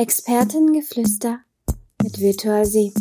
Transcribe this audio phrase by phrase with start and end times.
[0.00, 1.40] Expertengeflüster
[2.04, 2.92] mit Virtual See.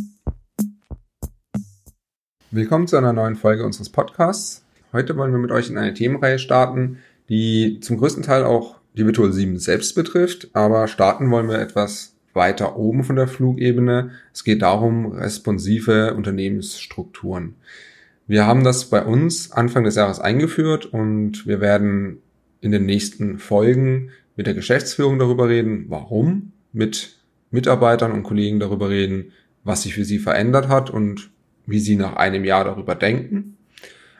[2.50, 4.66] Willkommen zu einer neuen Folge unseres Podcasts.
[4.92, 6.98] Heute wollen wir mit euch in eine Themenreihe starten,
[7.30, 12.16] die zum größten Teil auch die Virtual 7 selbst betrifft, aber starten wollen wir etwas
[12.34, 14.10] weiter oben von der Flugebene.
[14.34, 17.58] Es geht darum, responsive Unternehmensstrukturen.
[18.26, 22.24] Wir haben das bei uns Anfang des Jahres eingeführt und wir werden
[22.60, 27.18] in den nächsten Folgen mit der Geschäftsführung darüber reden, warum mit
[27.52, 31.32] Mitarbeitern und Kollegen darüber reden, was sich für sie verändert hat und
[31.66, 33.58] wie sie nach einem Jahr darüber denken.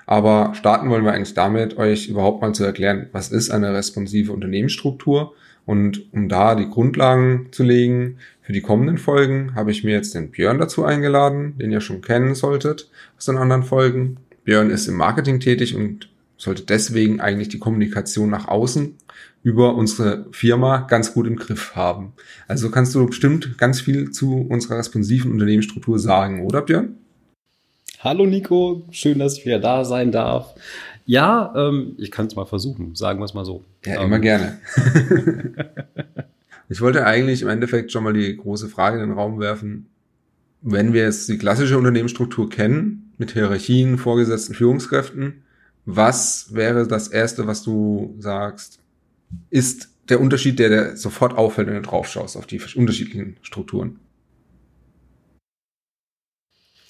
[0.06, 4.32] Aber starten wollen wir eigentlich damit, euch überhaupt mal zu erklären, was ist eine responsive
[4.32, 5.34] Unternehmensstruktur.
[5.66, 10.16] Und um da die Grundlagen zu legen für die kommenden Folgen, habe ich mir jetzt
[10.16, 14.18] den Björn dazu eingeladen, den ihr schon kennen solltet aus den anderen Folgen.
[14.46, 18.96] Björn ist im Marketing tätig und sollte deswegen eigentlich die Kommunikation nach außen
[19.44, 22.14] über unsere Firma ganz gut im Griff haben.
[22.48, 26.96] Also kannst du bestimmt ganz viel zu unserer responsiven Unternehmensstruktur sagen, oder Björn?
[28.00, 30.54] Hallo Nico, schön, dass ich wieder da sein darf.
[31.06, 33.64] Ja, ähm, ich kann es mal versuchen, sagen wir es mal so.
[33.86, 34.22] Ja, immer ähm.
[34.22, 34.60] gerne.
[36.70, 39.88] ich wollte eigentlich im Endeffekt schon mal die große Frage in den Raum werfen.
[40.62, 45.44] Wenn wir jetzt die klassische Unternehmensstruktur kennen, mit Hierarchien, Vorgesetzten, Führungskräften,
[45.88, 48.80] was wäre das Erste, was du sagst,
[49.50, 54.00] ist der Unterschied, der dir sofort auffällt, wenn du drauf schaust, auf die unterschiedlichen Strukturen?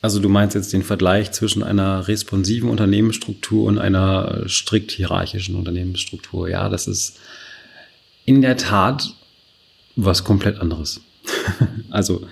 [0.01, 6.49] Also du meinst jetzt den Vergleich zwischen einer responsiven Unternehmensstruktur und einer strikt hierarchischen Unternehmensstruktur.
[6.49, 7.19] Ja, das ist
[8.25, 9.13] in der Tat
[9.95, 11.01] was komplett anderes.
[11.91, 12.27] also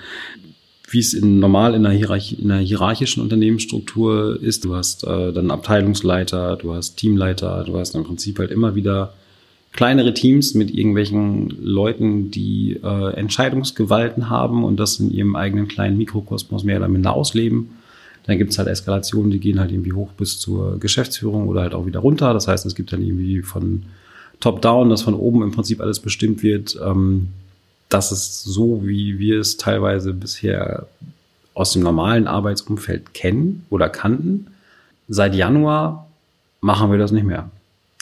[0.95, 4.63] wie es in, normal in einer, Hierarchie, in einer hierarchischen Unternehmensstruktur ist.
[4.63, 9.13] Du hast äh, dann Abteilungsleiter, du hast Teamleiter, du hast im Prinzip halt immer wieder
[9.73, 15.97] kleinere Teams mit irgendwelchen Leuten, die äh, Entscheidungsgewalten haben und das in ihrem eigenen kleinen
[15.97, 17.71] Mikrokosmos mehr oder minder ausleben.
[18.25, 21.73] Dann gibt es halt Eskalationen, die gehen halt irgendwie hoch bis zur Geschäftsführung oder halt
[21.73, 22.33] auch wieder runter.
[22.33, 23.83] Das heißt, es gibt dann irgendwie von
[24.39, 26.79] Top-Down, dass von oben im Prinzip alles bestimmt wird.
[26.81, 27.27] Ähm,
[27.95, 30.87] das ist so, wie wir es teilweise bisher
[31.53, 34.47] aus dem normalen Arbeitsumfeld kennen oder kannten.
[35.07, 36.07] Seit Januar
[36.59, 37.49] machen wir das nicht mehr.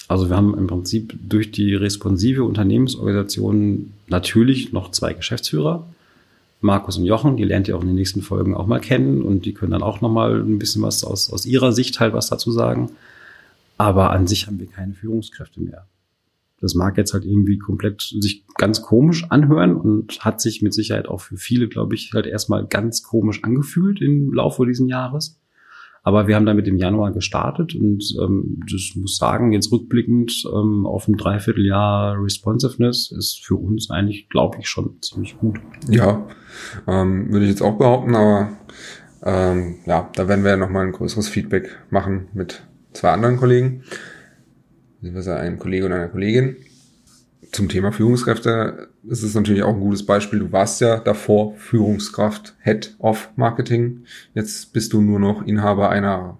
[0.07, 5.85] Also wir haben im Prinzip durch die responsive Unternehmensorganisation natürlich noch zwei Geschäftsführer,
[6.59, 9.45] Markus und Jochen, die lernt ihr auch in den nächsten Folgen auch mal kennen und
[9.45, 12.29] die können dann auch noch mal ein bisschen was aus, aus ihrer Sicht halt was
[12.29, 12.89] dazu sagen.
[13.77, 15.85] Aber an sich haben wir keine Führungskräfte mehr.
[16.63, 21.09] Das mag jetzt halt irgendwie komplett sich ganz komisch anhören und hat sich mit Sicherheit
[21.09, 25.41] auch für viele, glaube ich, halt erstmal ganz komisch angefühlt im Laufe dieses Jahres.
[26.03, 30.85] Aber wir haben damit im Januar gestartet und ähm, das muss sagen, jetzt rückblickend ähm,
[30.85, 35.59] auf ein Dreivierteljahr Responsiveness ist für uns eigentlich, glaube ich, schon ziemlich gut.
[35.89, 36.25] Ja,
[36.87, 38.53] ähm, würde ich jetzt auch behaupten, aber
[39.21, 43.83] ähm, ja, da werden wir ja nochmal ein größeres Feedback machen mit zwei anderen Kollegen
[45.03, 46.55] beziehungsweise einem Kollegen und einer Kollegin.
[47.51, 50.39] Zum Thema Führungskräfte ist es natürlich auch ein gutes Beispiel.
[50.39, 54.05] Du warst ja davor Führungskraft, Head of Marketing.
[54.33, 56.37] Jetzt bist du nur noch Inhaber einer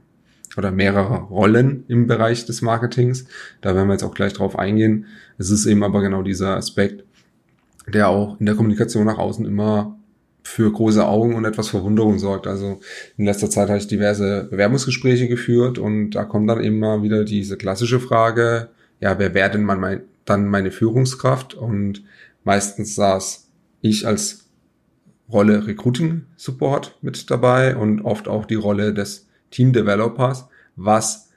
[0.55, 3.25] oder mehrerer Rollen im Bereich des Marketings.
[3.59, 5.07] Da werden wir jetzt auch gleich drauf eingehen.
[5.37, 7.03] Es ist eben aber genau dieser Aspekt,
[7.87, 9.99] der auch in der Kommunikation nach außen immer
[10.43, 12.47] für große Augen und etwas Verwunderung sorgt.
[12.47, 12.79] Also
[13.17, 17.57] in letzter Zeit habe ich diverse Bewerbungsgespräche geführt und da kommt dann immer wieder diese
[17.57, 21.53] klassische Frage, ja, wer wäre denn mein, dann meine Führungskraft?
[21.53, 22.03] Und
[22.43, 23.49] meistens saß
[23.81, 24.45] ich als
[25.31, 31.29] Rolle Recruiting Support mit dabei und oft auch die Rolle des Team Developers, was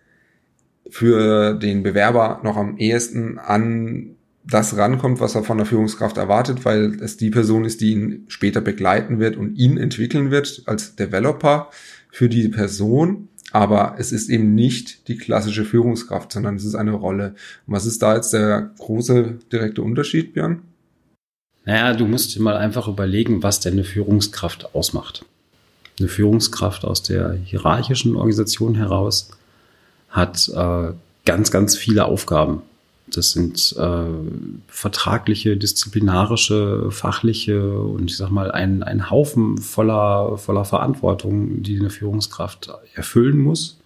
[0.88, 4.15] für den Bewerber noch am ehesten an
[4.48, 8.24] das rankommt, was er von der Führungskraft erwartet, weil es die Person ist, die ihn
[8.28, 11.70] später begleiten wird und ihn entwickeln wird als Developer
[12.10, 13.28] für die Person.
[13.52, 17.34] Aber es ist eben nicht die klassische Führungskraft, sondern es ist eine Rolle.
[17.66, 20.62] Und was ist da jetzt der große direkte Unterschied, Björn?
[21.64, 25.24] Naja, du musst dir mal einfach überlegen, was denn eine Führungskraft ausmacht.
[25.98, 29.30] Eine Führungskraft aus der hierarchischen Organisation heraus
[30.10, 30.92] hat äh,
[31.24, 32.62] ganz, ganz viele Aufgaben.
[33.08, 34.04] Das sind äh,
[34.66, 41.90] vertragliche, disziplinarische, fachliche und ich sag mal ein, ein Haufen voller, voller Verantwortung, die eine
[41.90, 43.78] Führungskraft erfüllen muss.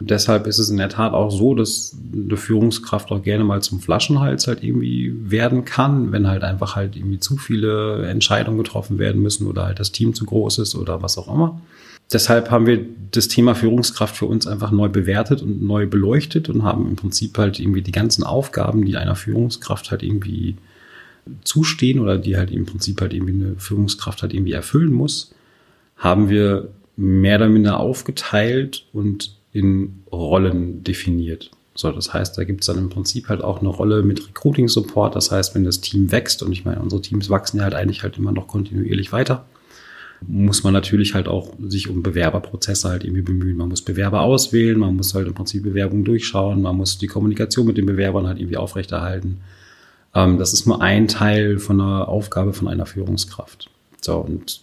[0.00, 3.80] Deshalb ist es in der Tat auch so, dass eine Führungskraft auch gerne mal zum
[3.80, 9.22] Flaschenhals halt irgendwie werden kann, wenn halt einfach halt irgendwie zu viele Entscheidungen getroffen werden
[9.22, 11.60] müssen oder halt das Team zu groß ist oder was auch immer
[12.12, 16.62] deshalb haben wir das Thema Führungskraft für uns einfach neu bewertet und neu beleuchtet und
[16.62, 20.56] haben im Prinzip halt irgendwie die ganzen Aufgaben, die einer Führungskraft halt irgendwie
[21.44, 25.34] zustehen oder die halt im Prinzip halt irgendwie eine Führungskraft halt irgendwie erfüllen muss,
[25.96, 31.50] haben wir mehr oder minder aufgeteilt und in Rollen definiert.
[31.74, 34.68] So, das heißt, da gibt es dann im Prinzip halt auch eine Rolle mit Recruiting
[34.68, 35.14] Support.
[35.14, 38.02] Das heißt, wenn das Team wächst, und ich meine, unsere Teams wachsen ja halt eigentlich
[38.02, 39.46] halt immer noch kontinuierlich weiter,
[40.26, 43.56] muss man natürlich halt auch sich um Bewerberprozesse halt irgendwie bemühen.
[43.56, 47.66] Man muss Bewerber auswählen, man muss halt im Prinzip Bewerbungen durchschauen, man muss die Kommunikation
[47.66, 49.40] mit den Bewerbern halt irgendwie aufrechterhalten.
[50.14, 53.70] Ähm, das ist nur ein Teil von einer Aufgabe von einer Führungskraft.
[54.00, 54.62] So, und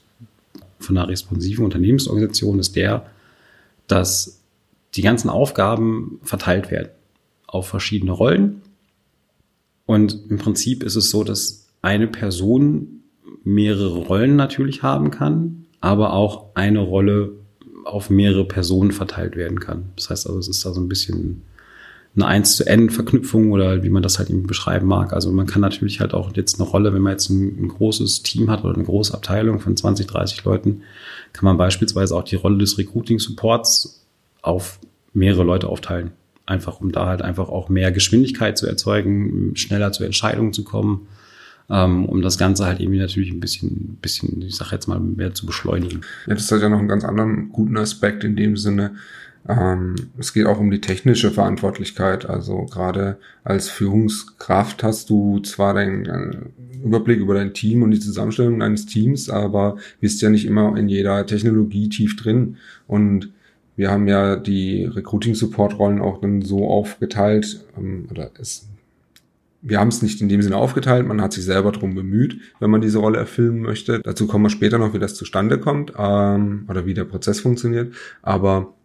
[0.80, 3.06] von einer responsiven Unternehmensorganisation ist der,
[3.88, 4.42] dass
[4.96, 6.90] die ganzen Aufgaben verteilt werden
[7.48, 8.62] auf verschiedene Rollen.
[9.86, 12.95] Und im Prinzip ist es so, dass eine Person
[13.44, 17.32] mehrere Rollen natürlich haben kann, aber auch eine Rolle
[17.86, 19.92] auf mehrere Personen verteilt werden kann.
[19.96, 21.44] Das heißt also, es ist da so ein bisschen
[22.16, 25.14] eine 1 zu N Verknüpfung oder wie man das halt eben beschreiben mag.
[25.14, 28.24] Also man kann natürlich halt auch jetzt eine Rolle, wenn man jetzt ein, ein, großes
[28.24, 30.82] Team hat oder eine große Abteilung von 20, 30 Leuten,
[31.34, 34.06] kann man beispielsweise auch die Rolle des Recruiting Supports
[34.42, 34.80] auf
[35.14, 36.12] mehrere Leute aufteilen.
[36.46, 41.08] Einfach, um da halt einfach auch mehr Geschwindigkeit zu erzeugen, schneller zu Entscheidungen zu kommen,
[41.68, 45.46] um das Ganze halt irgendwie natürlich ein bisschen, bisschen, ich sag jetzt mal, mehr zu
[45.46, 46.02] beschleunigen.
[46.28, 48.96] Ja, das hat ja noch einen ganz anderen guten Aspekt in dem Sinne.
[49.48, 52.28] Ähm, es geht auch um die technische Verantwortlichkeit.
[52.28, 56.38] Also gerade als Führungskraft hast du zwar den äh,
[56.84, 60.88] Überblick über dein Team und die Zusammenstellung deines Teams, aber bist ja nicht immer in
[60.88, 62.58] jeder Technologie tief drin.
[62.88, 63.32] Und
[63.76, 68.68] wir haben ja die Recruiting-Support-Rollen auch dann so aufgeteilt, ähm, oder es,
[69.68, 72.70] wir haben es nicht in dem Sinne aufgeteilt, man hat sich selber drum bemüht, wenn
[72.70, 74.00] man diese Rolle erfüllen möchte.
[74.00, 77.94] Dazu kommen wir später noch, wie das zustande kommt ähm, oder wie der Prozess funktioniert.
[78.22, 78.76] Aber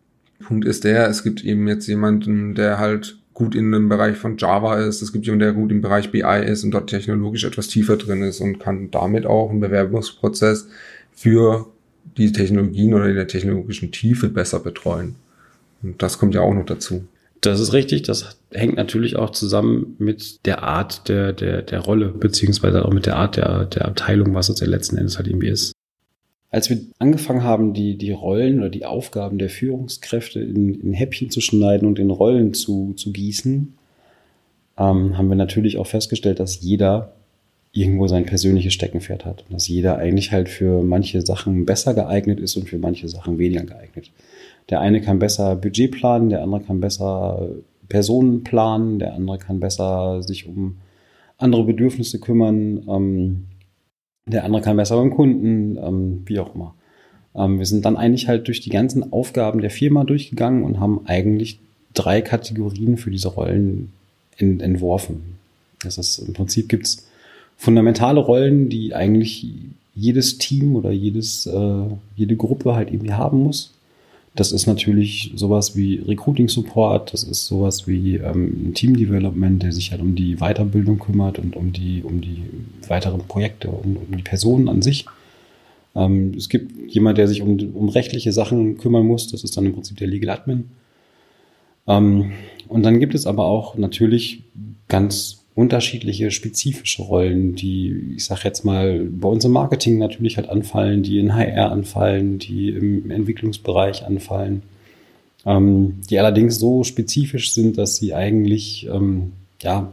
[0.42, 4.38] Punkt ist der, es gibt eben jetzt jemanden, der halt gut in dem Bereich von
[4.38, 7.68] Java ist, es gibt jemanden, der gut im Bereich BI ist und dort technologisch etwas
[7.68, 10.68] tiefer drin ist und kann damit auch einen Bewerbungsprozess
[11.12, 11.66] für
[12.16, 15.16] die Technologien oder in der technologischen Tiefe besser betreuen.
[15.82, 17.04] Und das kommt ja auch noch dazu.
[17.40, 18.02] Das ist richtig.
[18.02, 23.06] Das hängt natürlich auch zusammen mit der Art der, der, der Rolle, beziehungsweise auch mit
[23.06, 25.72] der Art der, der Abteilung, was es ja letzten Endes halt irgendwie ist.
[26.50, 31.30] Als wir angefangen haben, die, die Rollen oder die Aufgaben der Führungskräfte in, in Häppchen
[31.30, 33.74] zu schneiden und in Rollen zu, zu gießen,
[34.76, 37.12] ähm, haben wir natürlich auch festgestellt, dass jeder
[37.72, 39.44] irgendwo sein persönliches Steckenpferd hat.
[39.48, 43.64] Dass jeder eigentlich halt für manche Sachen besser geeignet ist und für manche Sachen weniger
[43.64, 44.10] geeignet.
[44.68, 47.48] Der eine kann besser Budget planen, der andere kann besser
[47.88, 50.76] Personen planen, der andere kann besser sich um
[51.38, 53.46] andere Bedürfnisse kümmern, ähm,
[54.26, 56.74] der andere kann besser beim Kunden, ähm, wie auch immer.
[57.34, 61.02] Ähm, wir sind dann eigentlich halt durch die ganzen Aufgaben der Firma durchgegangen und haben
[61.06, 61.58] eigentlich
[61.94, 63.92] drei Kategorien für diese Rollen
[64.36, 65.36] in, entworfen.
[65.82, 67.08] Das ist im Prinzip gibt's
[67.56, 69.46] fundamentale Rollen, die eigentlich
[69.94, 71.84] jedes Team oder jedes, äh,
[72.16, 73.72] jede Gruppe halt irgendwie haben muss.
[74.34, 79.72] Das ist natürlich sowas wie Recruiting Support, das ist sowas wie ähm, Team Development, der
[79.72, 82.44] sich halt um die Weiterbildung kümmert und um die, um die
[82.86, 85.06] weiteren Projekte und um die Personen an sich.
[85.96, 89.66] Ähm, es gibt jemand, der sich um, um rechtliche Sachen kümmern muss, das ist dann
[89.66, 90.70] im Prinzip der Legal Admin.
[91.88, 92.32] Ähm,
[92.68, 94.44] und dann gibt es aber auch natürlich
[94.86, 100.48] ganz unterschiedliche spezifische Rollen, die, ich sag jetzt mal, bei uns im Marketing natürlich halt
[100.48, 104.62] anfallen, die in HR anfallen, die im Entwicklungsbereich anfallen,
[105.44, 109.92] ähm, die allerdings so spezifisch sind, dass sie eigentlich, ähm, ja,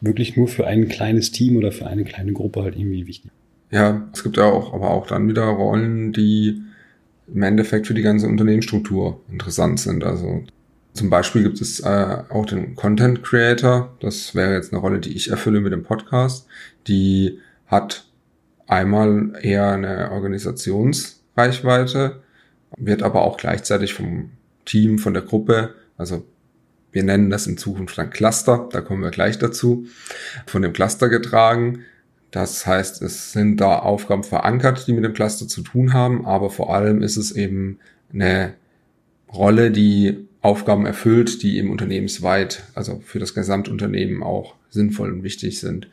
[0.00, 3.32] wirklich nur für ein kleines Team oder für eine kleine Gruppe halt irgendwie wichtig.
[3.72, 6.62] Ja, es gibt ja auch, aber auch dann wieder Rollen, die
[7.34, 10.04] im Endeffekt für die ganze Unternehmensstruktur interessant sind.
[10.04, 10.44] Also
[10.98, 13.96] zum Beispiel gibt es äh, auch den Content Creator.
[14.00, 16.48] Das wäre jetzt eine Rolle, die ich erfülle mit dem Podcast.
[16.88, 17.38] Die
[17.68, 18.04] hat
[18.66, 22.20] einmal eher eine Organisationsreichweite,
[22.76, 24.30] wird aber auch gleichzeitig vom
[24.64, 26.24] Team, von der Gruppe, also
[26.90, 29.86] wir nennen das in Zukunft dann Cluster, da kommen wir gleich dazu,
[30.46, 31.84] von dem Cluster getragen.
[32.30, 36.50] Das heißt, es sind da Aufgaben verankert, die mit dem Cluster zu tun haben, aber
[36.50, 37.78] vor allem ist es eben
[38.12, 38.54] eine
[39.32, 45.58] Rolle, die Aufgaben erfüllt, die eben unternehmensweit, also für das Gesamtunternehmen auch sinnvoll und wichtig
[45.58, 45.88] sind.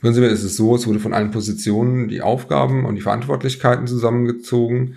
[0.00, 4.96] Prinzipiell ist es so, es wurde von allen Positionen die Aufgaben und die Verantwortlichkeiten zusammengezogen,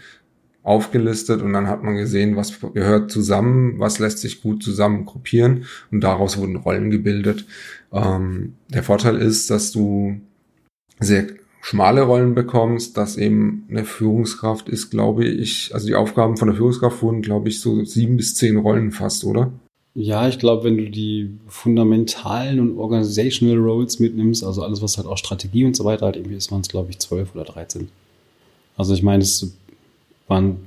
[0.63, 5.63] aufgelistet und dann hat man gesehen, was gehört zusammen, was lässt sich gut zusammen gruppieren
[5.91, 7.45] und daraus wurden Rollen gebildet.
[7.93, 10.19] Ähm, der Vorteil ist, dass du
[10.99, 11.27] sehr
[11.67, 16.55] schmale Rollen bekommst, dass eben eine Führungskraft ist, glaube ich, also die Aufgaben von der
[16.55, 19.51] Führungskraft wurden, glaube ich, so sieben bis zehn Rollen fast, oder?
[19.93, 25.07] Ja, ich glaube, wenn du die fundamentalen und organizational Roles mitnimmst, also alles, was halt
[25.07, 27.89] auch Strategie und so weiter halt irgendwie ist, waren es, glaube ich, zwölf oder dreizehn.
[28.77, 29.53] Also ich meine, es
[30.29, 30.59] waren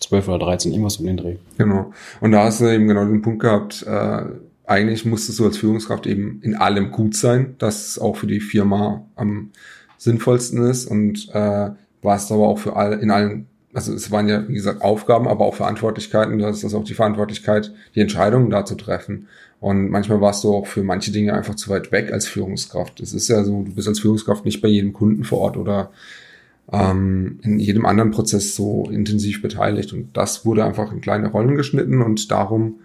[0.00, 1.36] zwölf oder dreizehn, irgendwas um den Dreh.
[1.56, 1.92] Genau.
[2.20, 4.22] Und da hast du eben genau den Punkt gehabt, äh,
[4.66, 8.40] eigentlich musstest du als Führungskraft eben in allem gut sein, dass es auch für die
[8.40, 9.50] Firma am
[9.98, 11.70] sinnvollsten ist und äh,
[12.02, 15.44] warst aber auch für alle in allen also es waren ja, wie gesagt, Aufgaben, aber
[15.44, 16.38] auch Verantwortlichkeiten.
[16.38, 19.28] Das ist auch die Verantwortlichkeit, die Entscheidungen da zu treffen.
[19.60, 23.00] Und manchmal warst du auch für manche Dinge einfach zu weit weg als Führungskraft.
[23.00, 25.90] Es ist ja so, du bist als Führungskraft nicht bei jedem Kunden vor Ort oder
[26.72, 29.92] ähm, in jedem anderen Prozess so intensiv beteiligt.
[29.92, 32.76] Und das wurde einfach in kleine Rollen geschnitten und darum,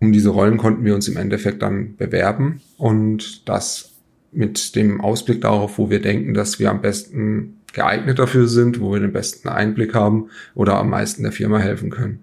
[0.00, 3.91] um diese Rollen konnten wir uns im Endeffekt dann bewerben und das
[4.32, 8.92] mit dem Ausblick darauf, wo wir denken, dass wir am besten geeignet dafür sind, wo
[8.92, 12.20] wir den besten Einblick haben oder am meisten der Firma helfen können.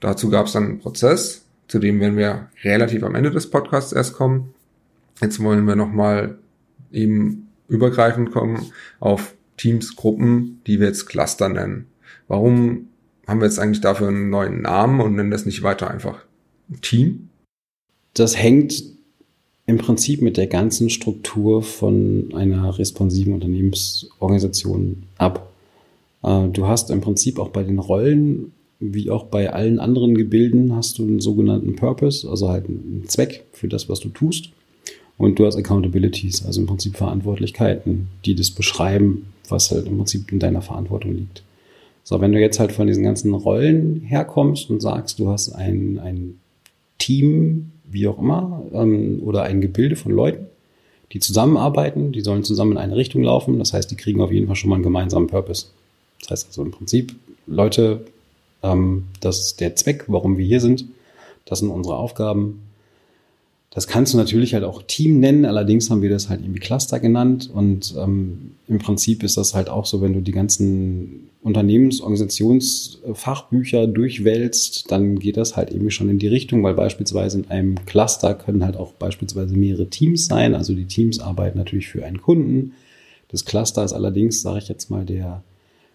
[0.00, 3.92] Dazu gab es dann einen Prozess, zu dem werden wir relativ am Ende des Podcasts
[3.92, 4.54] erst kommen.
[5.20, 6.38] Jetzt wollen wir nochmal
[6.90, 8.66] eben übergreifend kommen
[9.00, 11.86] auf Teams, Gruppen, die wir jetzt Cluster nennen.
[12.28, 12.88] Warum
[13.26, 16.24] haben wir jetzt eigentlich dafür einen neuen Namen und nennen das nicht weiter einfach
[16.80, 17.28] Team?
[18.14, 18.82] Das hängt
[19.72, 25.50] im Prinzip mit der ganzen Struktur von einer responsiven Unternehmensorganisation ab.
[26.22, 30.76] Äh, du hast im Prinzip auch bei den Rollen, wie auch bei allen anderen Gebilden,
[30.76, 34.50] hast du einen sogenannten Purpose, also halt einen Zweck für das, was du tust.
[35.16, 40.30] Und du hast Accountabilities, also im Prinzip Verantwortlichkeiten, die das beschreiben, was halt im Prinzip
[40.32, 41.42] in deiner Verantwortung liegt.
[42.04, 45.98] So, wenn du jetzt halt von diesen ganzen Rollen herkommst und sagst, du hast ein,
[45.98, 46.40] ein
[46.98, 50.46] Team, wie auch immer, ähm, oder ein Gebilde von Leuten,
[51.12, 53.58] die zusammenarbeiten, die sollen zusammen in eine Richtung laufen.
[53.58, 55.66] Das heißt, die kriegen auf jeden Fall schon mal einen gemeinsamen Purpose.
[56.20, 57.14] Das heißt also im Prinzip,
[57.46, 58.06] Leute,
[58.62, 60.86] ähm, das ist der Zweck, warum wir hier sind.
[61.44, 62.62] Das sind unsere Aufgaben.
[63.74, 67.00] Das kannst du natürlich halt auch Team nennen, allerdings haben wir das halt irgendwie Cluster
[67.00, 73.86] genannt und ähm, im Prinzip ist das halt auch so, wenn du die ganzen Unternehmensorganisationsfachbücher
[73.86, 78.34] durchwälzt, dann geht das halt irgendwie schon in die Richtung, weil beispielsweise in einem Cluster
[78.34, 82.74] können halt auch beispielsweise mehrere Teams sein, also die Teams arbeiten natürlich für einen Kunden.
[83.28, 85.42] Das Cluster ist allerdings, sage ich jetzt mal, der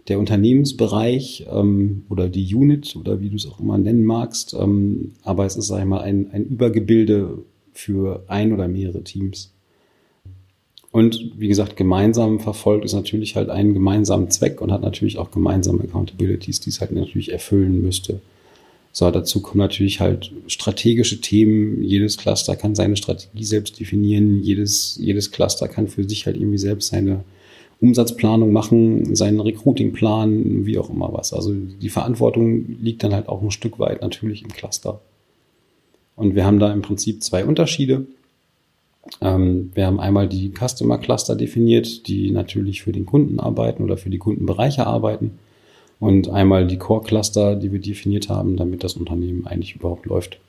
[0.08, 4.56] der Unternehmensbereich ähm, oder die Unit oder wie du es auch immer nennen magst.
[4.58, 7.40] Ähm, aber es ist, sage ich mal, ein, ein Übergebilde
[7.78, 9.54] für ein oder mehrere Teams.
[10.92, 15.32] Und wie gesagt, gemeinsam verfolgt ist natürlich halt einen gemeinsamen Zweck und hat natürlich auch
[15.32, 18.20] gemeinsame Accountabilities, die es halt natürlich erfüllen müsste.
[18.92, 21.84] So, dazu kommen natürlich halt strategische Themen.
[21.84, 24.42] Jedes Cluster kann seine Strategie selbst definieren.
[24.42, 27.24] Jedes, jedes Cluster kann für sich halt irgendwie selbst seine
[27.80, 31.32] Umsatzplanung machen, seinen Recruitingplan, wie auch immer was.
[31.32, 35.00] Also die Verantwortung liegt dann halt auch ein Stück weit natürlich im Cluster.
[36.18, 38.08] Und wir haben da im Prinzip zwei Unterschiede.
[39.22, 43.96] Ähm, wir haben einmal die Customer Cluster definiert, die natürlich für den Kunden arbeiten oder
[43.98, 45.40] für die Kundenbereiche arbeiten.
[46.00, 50.40] Und einmal die Core Cluster, die wir definiert haben, damit das Unternehmen eigentlich überhaupt läuft.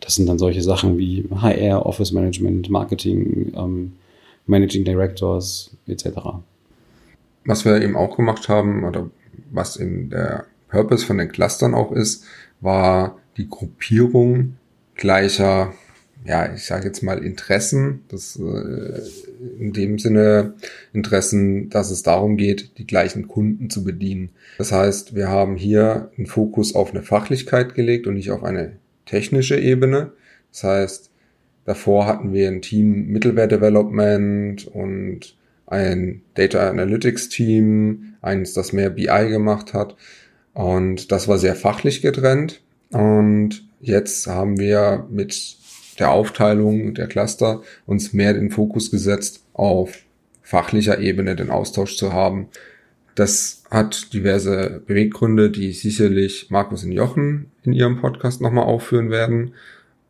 [0.00, 3.92] Das sind dann solche Sachen wie HR, Office Management, Marketing, ähm,
[4.46, 6.06] Managing Directors etc.
[7.44, 9.10] Was wir eben auch gemacht haben oder
[9.50, 12.24] was eben der Purpose von den Clustern auch ist,
[12.60, 14.57] war die Gruppierung
[14.98, 15.72] gleicher,
[16.26, 19.00] ja, ich sage jetzt mal Interessen, das äh,
[19.58, 20.54] in dem Sinne
[20.92, 24.30] Interessen, dass es darum geht, die gleichen Kunden zu bedienen.
[24.58, 28.72] Das heißt, wir haben hier einen Fokus auf eine Fachlichkeit gelegt und nicht auf eine
[29.06, 30.12] technische Ebene.
[30.52, 31.10] Das heißt,
[31.64, 35.36] davor hatten wir ein Team Mittelware Development und
[35.66, 39.96] ein Data Analytics Team, eins, das mehr BI gemacht hat.
[40.54, 42.62] Und das war sehr fachlich getrennt.
[42.90, 45.56] Und Jetzt haben wir mit
[45.98, 49.98] der Aufteilung der Cluster uns mehr den Fokus gesetzt, auf
[50.42, 52.48] fachlicher Ebene den Austausch zu haben.
[53.14, 59.54] Das hat diverse Beweggründe, die sicherlich Markus und Jochen in ihrem Podcast nochmal aufführen werden.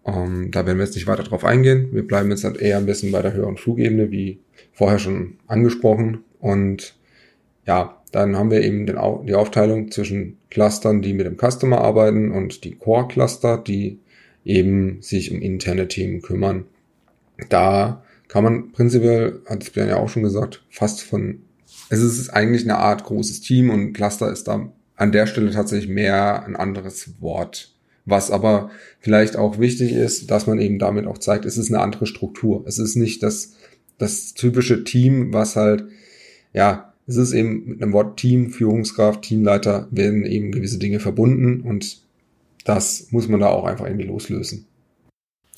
[0.05, 1.89] Ähm, da werden wir jetzt nicht weiter drauf eingehen.
[1.93, 4.39] Wir bleiben jetzt halt eher ein bisschen bei der höheren Flugebene, wie
[4.73, 6.25] vorher schon angesprochen.
[6.39, 6.95] Und
[7.67, 12.31] ja, dann haben wir eben den, die Aufteilung zwischen Clustern, die mit dem Customer arbeiten
[12.31, 13.99] und die Core-Cluster, die
[14.45, 16.65] eben sich um interne Themen kümmern.
[17.49, 21.43] Da kann man prinzipiell, hat es ja auch schon gesagt, fast von,
[21.91, 25.89] es ist eigentlich eine Art großes Team und Cluster ist da an der Stelle tatsächlich
[25.89, 27.75] mehr ein anderes Wort.
[28.05, 31.83] Was aber vielleicht auch wichtig ist, dass man eben damit auch zeigt, es ist eine
[31.83, 32.65] andere Struktur.
[32.67, 33.55] Es ist nicht das,
[33.99, 35.85] das typische Team, was halt,
[36.55, 41.63] ja, es ist eben mit einem Wort Team, Führungskraft, Teamleiter werden eben gewisse Dinge verbunden
[41.63, 42.03] und
[42.65, 44.67] das muss man da auch einfach irgendwie loslösen.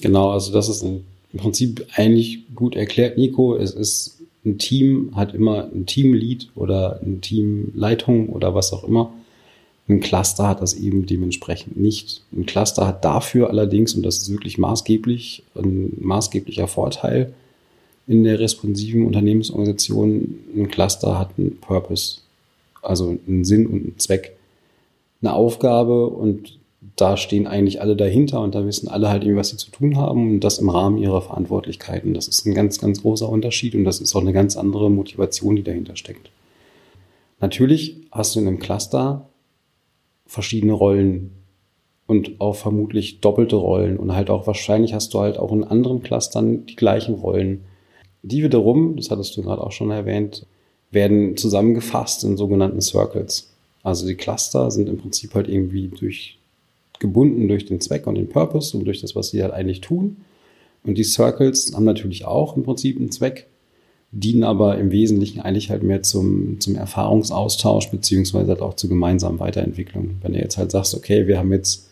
[0.00, 1.04] Genau, also das ist im
[1.36, 3.56] Prinzip eigentlich gut erklärt, Nico.
[3.56, 9.12] Es ist ein Team, hat immer ein Teamlead oder eine Teamleitung oder was auch immer.
[9.88, 12.22] Ein Cluster hat das eben dementsprechend nicht.
[12.32, 17.34] Ein Cluster hat dafür allerdings, und das ist wirklich maßgeblich, ein maßgeblicher Vorteil
[18.10, 22.18] in der responsiven Unternehmensorganisation, ein Cluster hat einen Purpose,
[22.82, 24.36] also einen Sinn und einen Zweck,
[25.22, 26.58] eine Aufgabe und
[26.96, 29.96] da stehen eigentlich alle dahinter und da wissen alle halt irgendwie, was sie zu tun
[29.96, 32.12] haben und das im Rahmen ihrer Verantwortlichkeiten.
[32.12, 35.54] Das ist ein ganz, ganz großer Unterschied und das ist auch eine ganz andere Motivation,
[35.54, 36.30] die dahinter steckt.
[37.40, 39.28] Natürlich hast du in einem Cluster
[40.26, 41.30] verschiedene Rollen
[42.08, 46.02] und auch vermutlich doppelte Rollen und halt auch wahrscheinlich hast du halt auch in anderen
[46.02, 47.66] Clustern die gleichen Rollen.
[48.22, 50.46] Die wiederum, das hattest du gerade auch schon erwähnt,
[50.90, 53.50] werden zusammengefasst in sogenannten Circles.
[53.82, 56.38] Also die Cluster sind im Prinzip halt irgendwie durch
[57.00, 60.18] gebunden durch den Zweck und den Purpose und durch das, was sie halt eigentlich tun.
[60.84, 63.48] Und die Circles haben natürlich auch im Prinzip einen Zweck,
[64.12, 69.40] dienen aber im Wesentlichen eigentlich halt mehr zum, zum Erfahrungsaustausch beziehungsweise halt auch zur gemeinsamen
[69.40, 70.16] Weiterentwicklung.
[70.22, 71.88] Wenn du jetzt halt sagst, okay, wir haben jetzt,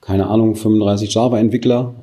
[0.00, 1.94] keine Ahnung, 35 Java-Entwickler,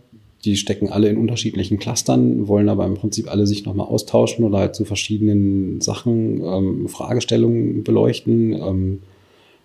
[0.46, 4.60] die stecken alle in unterschiedlichen Clustern, wollen aber im Prinzip alle sich nochmal austauschen oder
[4.60, 9.00] halt zu verschiedenen Sachen, ähm, Fragestellungen beleuchten, ähm,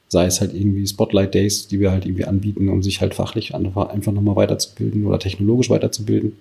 [0.08, 3.54] sei es halt irgendwie Spotlight Days, die wir halt irgendwie anbieten, um sich halt fachlich
[3.54, 6.34] einfach nochmal weiterzubilden oder technologisch weiterzubilden,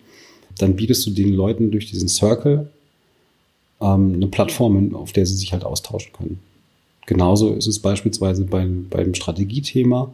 [0.57, 2.67] dann bietest du den Leuten durch diesen Circle
[3.81, 6.39] ähm, eine Plattform, auf der sie sich halt austauschen können.
[7.05, 10.11] Genauso ist es beispielsweise beim, beim Strategiethema.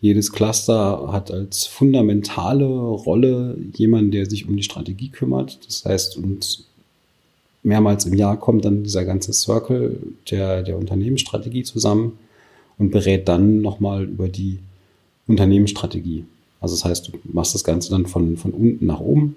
[0.00, 5.58] Jedes Cluster hat als fundamentale Rolle jemanden, der sich um die Strategie kümmert.
[5.66, 6.64] Das heißt, und
[7.64, 9.98] mehrmals im Jahr kommt dann dieser ganze Circle
[10.30, 12.18] der, der Unternehmensstrategie zusammen
[12.78, 14.60] und berät dann nochmal über die
[15.26, 16.24] Unternehmensstrategie.
[16.60, 19.36] Also das heißt, du machst das Ganze dann von, von unten nach oben.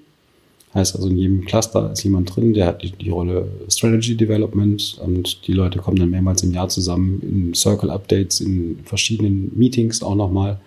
[0.74, 5.00] Heißt also, in jedem Cluster ist jemand drin, der hat die, die Rolle Strategy Development
[5.04, 10.02] und die Leute kommen dann mehrmals im Jahr zusammen in Circle Updates, in verschiedenen Meetings
[10.02, 10.60] auch nochmal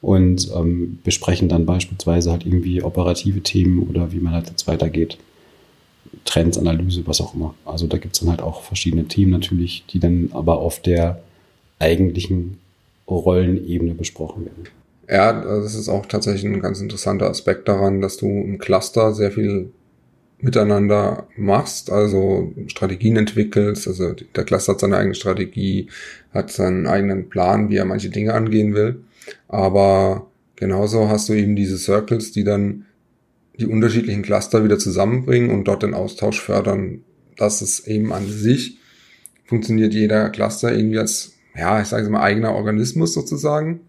[0.00, 5.18] und ähm, besprechen dann beispielsweise halt irgendwie operative Themen oder wie man halt jetzt weitergeht.
[6.24, 7.54] Trends, Analyse, was auch immer.
[7.64, 11.22] Also da gibt es dann halt auch verschiedene Themen natürlich, die dann aber auf der
[11.78, 12.58] eigentlichen
[13.08, 14.64] Rollenebene besprochen werden.
[15.08, 19.32] Ja, das ist auch tatsächlich ein ganz interessanter Aspekt daran, dass du im Cluster sehr
[19.32, 19.72] viel
[20.38, 23.86] miteinander machst, also Strategien entwickelst.
[23.86, 25.88] Also der Cluster hat seine eigene Strategie,
[26.32, 29.04] hat seinen eigenen Plan, wie er manche Dinge angehen will.
[29.48, 32.86] Aber genauso hast du eben diese Circles, die dann
[33.58, 37.02] die unterschiedlichen Cluster wieder zusammenbringen und dort den Austausch fördern.
[37.36, 38.78] Das ist eben an sich
[39.44, 43.80] funktioniert jeder Cluster irgendwie als ja, ich sage es mal, eigener Organismus sozusagen.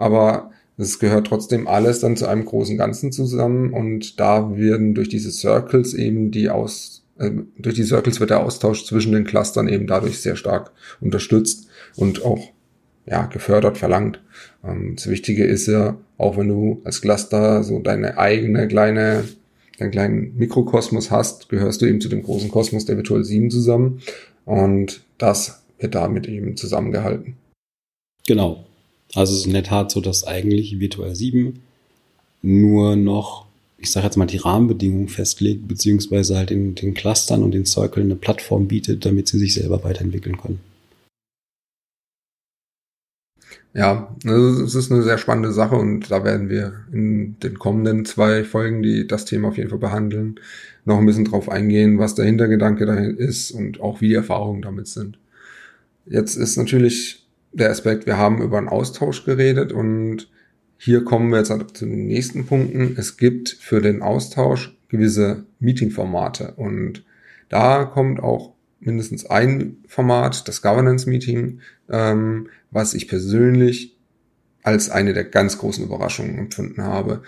[0.00, 5.10] Aber es gehört trotzdem alles dann zu einem großen Ganzen zusammen und da werden durch
[5.10, 9.68] diese Circles eben die aus, äh, durch die Circles wird der Austausch zwischen den Clustern
[9.68, 12.48] eben dadurch sehr stark unterstützt und auch
[13.04, 14.22] ja, gefördert, verlangt.
[14.64, 19.24] Ähm, das Wichtige ist ja, auch wenn du als Cluster so deine eigene kleine,
[19.78, 24.00] deinen kleinen Mikrokosmos hast, gehörst du eben zu dem großen Kosmos der Virtual 7 zusammen.
[24.46, 27.36] Und das wird damit eben zusammengehalten.
[28.26, 28.64] Genau.
[29.14, 31.60] Also es ist in der Tat so, dass eigentlich Virtual 7
[32.42, 33.46] nur noch,
[33.78, 38.02] ich sage jetzt mal, die Rahmenbedingungen festlegt, beziehungsweise halt in den Clustern und den Circle
[38.02, 40.60] eine Plattform bietet, damit sie sich selber weiterentwickeln können.
[43.72, 48.04] Ja, also es ist eine sehr spannende Sache und da werden wir in den kommenden
[48.04, 50.40] zwei Folgen, die das Thema auf jeden Fall behandeln,
[50.84, 54.62] noch ein bisschen drauf eingehen, was der Hintergedanke dahin ist und auch wie die Erfahrungen
[54.62, 55.18] damit sind.
[56.06, 60.28] Jetzt ist natürlich der Aspekt, wir haben über einen Austausch geredet und
[60.76, 62.94] hier kommen wir jetzt zu den nächsten Punkten.
[62.96, 67.04] Es gibt für den Austausch gewisse Meeting-Formate und
[67.48, 71.60] da kommt auch mindestens ein Format, das Governance-Meeting,
[71.90, 73.96] ähm, was ich persönlich
[74.62, 77.22] als eine der ganz großen Überraschungen empfunden habe.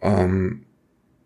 [0.00, 0.62] Ähm,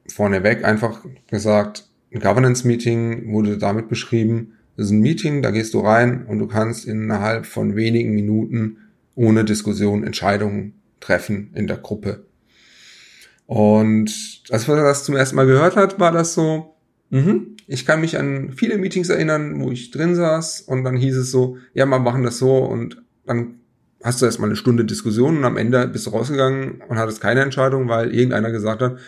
[0.07, 5.81] vorneweg einfach gesagt, ein Governance-Meeting wurde damit beschrieben, das ist ein Meeting, da gehst du
[5.81, 8.77] rein und du kannst innerhalb von wenigen Minuten
[9.17, 12.27] ohne Diskussion Entscheidungen treffen in der Gruppe.
[13.47, 16.77] Und als man das zum ersten Mal gehört hat, war das so,
[17.11, 21.17] mhm, ich kann mich an viele Meetings erinnern, wo ich drin saß und dann hieß
[21.17, 23.57] es so, ja, wir machen das so und dann
[24.05, 27.41] hast du erstmal eine Stunde Diskussion und am Ende bist du rausgegangen und hattest keine
[27.41, 29.01] Entscheidung, weil irgendeiner gesagt hat,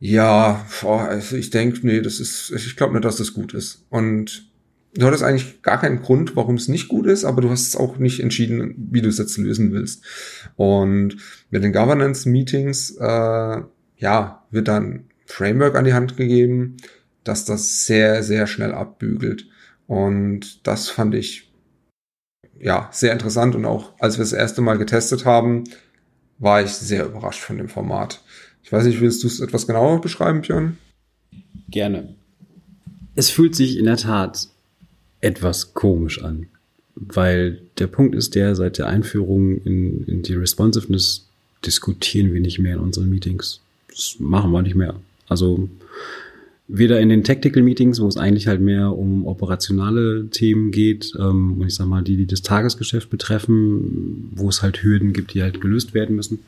[0.00, 3.86] ja, boah, also ich denke, nee, das ist, ich glaube nicht, dass das gut ist.
[3.90, 4.52] Und
[4.94, 7.76] du hattest eigentlich gar keinen Grund, warum es nicht gut ist, aber du hast es
[7.76, 10.04] auch nicht entschieden, wie du es jetzt lösen willst.
[10.56, 11.16] Und
[11.50, 13.62] mit den Governance-Meetings, äh,
[13.96, 16.76] ja, wird dann Framework an die Hand gegeben,
[17.24, 19.48] dass das sehr, sehr schnell abbügelt.
[19.86, 21.52] Und das fand ich
[22.58, 25.64] ja sehr interessant und auch als wir das erste Mal getestet haben,
[26.38, 28.22] war ich sehr überrascht von dem Format.
[28.62, 30.78] Ich weiß nicht, willst du es etwas genauer beschreiben, Björn?
[31.68, 32.14] Gerne.
[33.14, 34.48] Es fühlt sich in der Tat
[35.24, 36.46] etwas komisch an,
[36.94, 41.26] weil der Punkt ist der, seit der Einführung in, in die Responsiveness
[41.64, 43.60] diskutieren wir nicht mehr in unseren Meetings.
[43.88, 44.94] Das machen wir nicht mehr.
[45.28, 45.68] Also
[46.68, 51.58] weder in den Tactical Meetings, wo es eigentlich halt mehr um operationale Themen geht, ähm,
[51.58, 55.42] und ich sag mal, die, die das Tagesgeschäft betreffen, wo es halt Hürden gibt, die
[55.42, 56.40] halt gelöst werden müssen,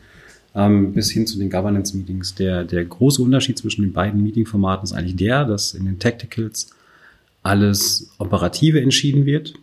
[0.54, 2.34] ähm, bis hin zu den Governance Meetings.
[2.34, 6.70] Der, der große Unterschied zwischen den beiden Meeting-Formaten ist eigentlich der, dass in den Tacticals
[7.46, 9.54] alles Operative entschieden wird.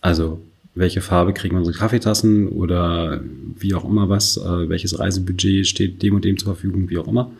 [0.00, 0.40] Also
[0.74, 3.20] welche Farbe kriegen unsere Kaffeetassen oder
[3.58, 7.08] wie auch immer was, äh, welches Reisebudget steht dem und dem zur Verfügung, wie auch
[7.08, 7.32] immer.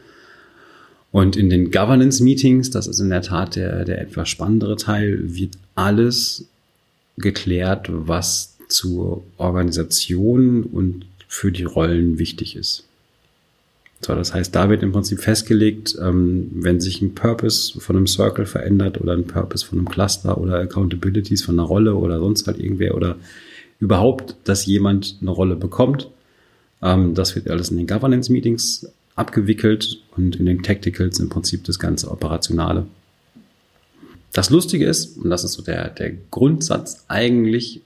[1.12, 5.20] Und in den Governance Meetings, das ist in der Tat der, der etwas spannendere Teil,
[5.22, 6.46] wird alles
[7.16, 12.87] geklärt, was zur Organisation und für die Rollen wichtig ist.
[14.00, 18.06] So, das heißt, da wird im Prinzip festgelegt, ähm, wenn sich ein Purpose von einem
[18.06, 22.46] Circle verändert oder ein Purpose von einem Cluster oder Accountabilities von einer Rolle oder sonst
[22.46, 23.16] halt irgendwer oder
[23.80, 26.10] überhaupt, dass jemand eine Rolle bekommt.
[26.80, 31.64] Ähm, das wird alles in den Governance Meetings abgewickelt und in den Tacticals im Prinzip
[31.64, 32.86] das ganze Operationale.
[34.32, 37.80] Das Lustige ist, und das ist so der, der Grundsatz eigentlich,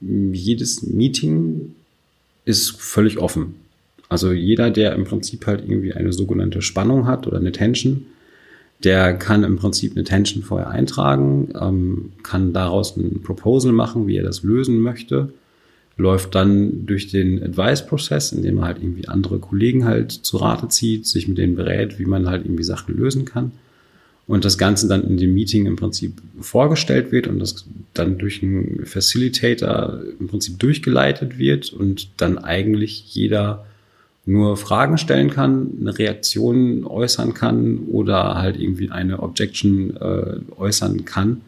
[0.00, 1.74] jedes Meeting
[2.44, 3.56] ist völlig offen.
[4.10, 8.06] Also jeder, der im Prinzip halt irgendwie eine sogenannte Spannung hat oder eine Tension,
[8.82, 14.16] der kann im Prinzip eine Tension vorher eintragen, ähm, kann daraus ein Proposal machen, wie
[14.16, 15.32] er das lösen möchte,
[15.96, 21.06] läuft dann durch den Advice-Prozess, indem er halt irgendwie andere Kollegen halt zu Rate zieht,
[21.06, 23.52] sich mit denen berät, wie man halt irgendwie Sachen lösen kann.
[24.26, 28.42] Und das Ganze dann in dem Meeting im Prinzip vorgestellt wird und das dann durch
[28.42, 33.66] einen Facilitator im Prinzip durchgeleitet wird und dann eigentlich jeder
[34.30, 41.04] nur Fragen stellen kann, eine Reaktion äußern kann oder halt irgendwie eine Objection äh, äußern
[41.04, 41.40] kann.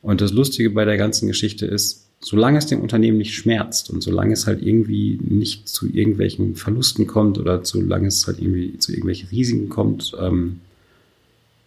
[0.00, 4.02] Und das Lustige bei der ganzen Geschichte ist, solange es dem Unternehmen nicht schmerzt und
[4.02, 8.92] solange es halt irgendwie nicht zu irgendwelchen Verlusten kommt oder solange es halt irgendwie zu
[8.92, 10.60] irgendwelchen Risiken kommt, ähm,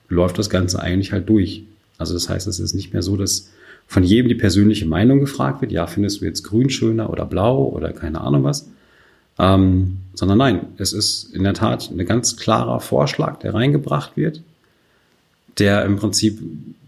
[0.08, 1.64] läuft das Ganze eigentlich halt durch.
[1.98, 3.50] Also das heißt, es ist nicht mehr so, dass
[3.86, 5.72] von jedem die persönliche Meinung gefragt wird.
[5.72, 8.68] Ja, findest du jetzt grün schöner oder blau oder keine Ahnung was?
[9.40, 14.42] Ähm, sondern nein, es ist in der Tat ein ganz klarer Vorschlag, der reingebracht wird,
[15.60, 16.40] der im Prinzip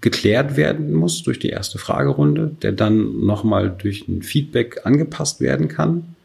[0.02, 5.68] geklärt werden muss durch die erste Fragerunde, der dann nochmal durch ein Feedback angepasst werden
[5.68, 6.16] kann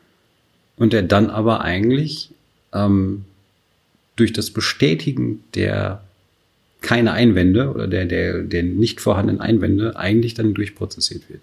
[0.77, 2.31] und der dann aber eigentlich
[2.73, 3.25] ähm,
[4.17, 6.03] durch das Bestätigen der
[6.81, 11.43] keine Einwände oder der, der, der nicht vorhandenen Einwände eigentlich dann durchprozessiert wird.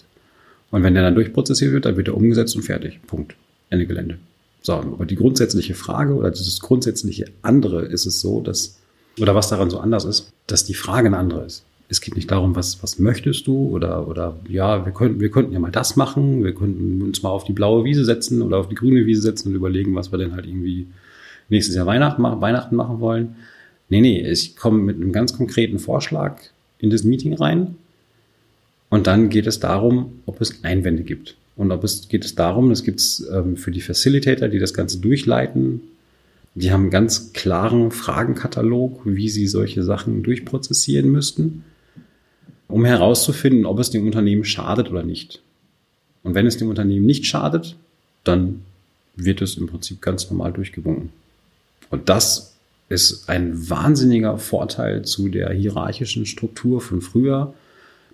[0.69, 2.99] Und wenn der dann durchprozessiert wird, dann wird er umgesetzt und fertig.
[3.07, 3.35] Punkt.
[3.69, 4.19] Ende Gelände.
[4.61, 8.79] So, aber die grundsätzliche Frage oder das grundsätzliche andere ist es so, dass,
[9.19, 11.63] oder was daran so anders ist, dass die Frage eine andere ist.
[11.89, 15.51] Es geht nicht darum, was, was möchtest du oder, oder ja, wir könnten, wir könnten
[15.51, 18.69] ja mal das machen, wir könnten uns mal auf die blaue Wiese setzen oder auf
[18.69, 20.87] die grüne Wiese setzen und überlegen, was wir denn halt irgendwie
[21.49, 23.35] nächstes Jahr Weihnachten, Weihnachten machen wollen.
[23.89, 26.39] Nee, nee, ich komme mit einem ganz konkreten Vorschlag
[26.79, 27.75] in das Meeting rein
[28.89, 31.35] und dann geht es darum, ob es Einwände gibt.
[31.61, 34.73] Und ob es geht es darum, es gibt es ähm, für die Facilitator, die das
[34.73, 35.81] Ganze durchleiten,
[36.55, 41.63] die haben einen ganz klaren Fragenkatalog, wie sie solche Sachen durchprozessieren müssten,
[42.67, 45.43] um herauszufinden, ob es dem Unternehmen schadet oder nicht.
[46.23, 47.75] Und wenn es dem Unternehmen nicht schadet,
[48.23, 48.61] dann
[49.15, 51.09] wird es im Prinzip ganz normal durchgewunken.
[51.91, 52.55] Und das
[52.89, 57.53] ist ein wahnsinniger Vorteil zu der hierarchischen Struktur von früher,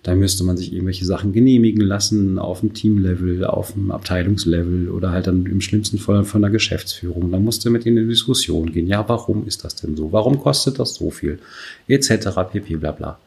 [0.02, 5.10] da müsste man sich irgendwelche Sachen genehmigen lassen auf dem Teamlevel, auf dem Abteilungslevel oder
[5.10, 7.30] halt dann im schlimmsten Fall von der Geschäftsführung.
[7.32, 8.86] Da musste mit in eine Diskussion gehen.
[8.86, 10.12] Ja, warum ist das denn so?
[10.12, 11.38] Warum kostet das so viel?
[11.88, 12.10] Etc.
[12.50, 12.76] pp.
[12.76, 13.18] bla bla.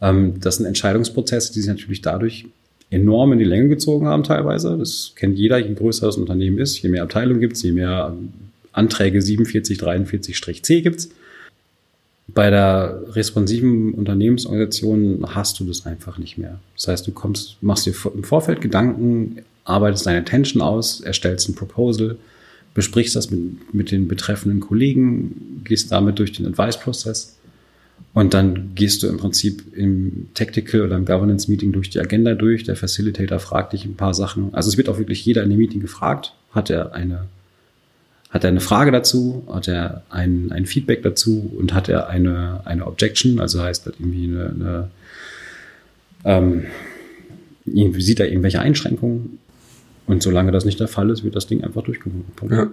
[0.00, 2.46] Ähm, das sind Entscheidungsprozesse, die sich natürlich dadurch
[2.90, 4.76] enorm in die Länge gezogen haben teilweise.
[4.76, 6.80] Das kennt jeder, je größer das Unternehmen ist.
[6.82, 8.16] Je mehr Abteilungen gibt es, je mehr
[8.72, 11.10] Anträge 47, 43-C gibt es
[12.28, 16.60] bei der responsiven Unternehmensorganisation hast du das einfach nicht mehr.
[16.76, 21.54] Das heißt, du kommst, machst dir im Vorfeld Gedanken, arbeitest deine Attention aus, erstellst ein
[21.54, 22.16] Proposal,
[22.74, 27.38] besprichst das mit, mit den betreffenden Kollegen, gehst damit durch den Advice-Prozess
[28.14, 32.64] und dann gehst du im Prinzip im Tactical oder im Governance-Meeting durch die Agenda durch.
[32.64, 34.54] Der Facilitator fragt dich ein paar Sachen.
[34.54, 37.26] Also es wird auch wirklich jeder in dem Meeting gefragt, hat er eine
[38.30, 39.44] Hat er eine Frage dazu?
[39.50, 41.50] Hat er ein, ein Feedback dazu?
[41.56, 43.40] Und hat er eine, eine Objection?
[43.40, 44.90] Also heißt das irgendwie eine, eine
[46.24, 46.66] ähm,
[48.00, 49.38] sieht er irgendwelche Einschränkungen?
[50.06, 52.50] Und solange das nicht der Fall ist, wird das Ding einfach durchgewunken.
[52.50, 52.70] Ja.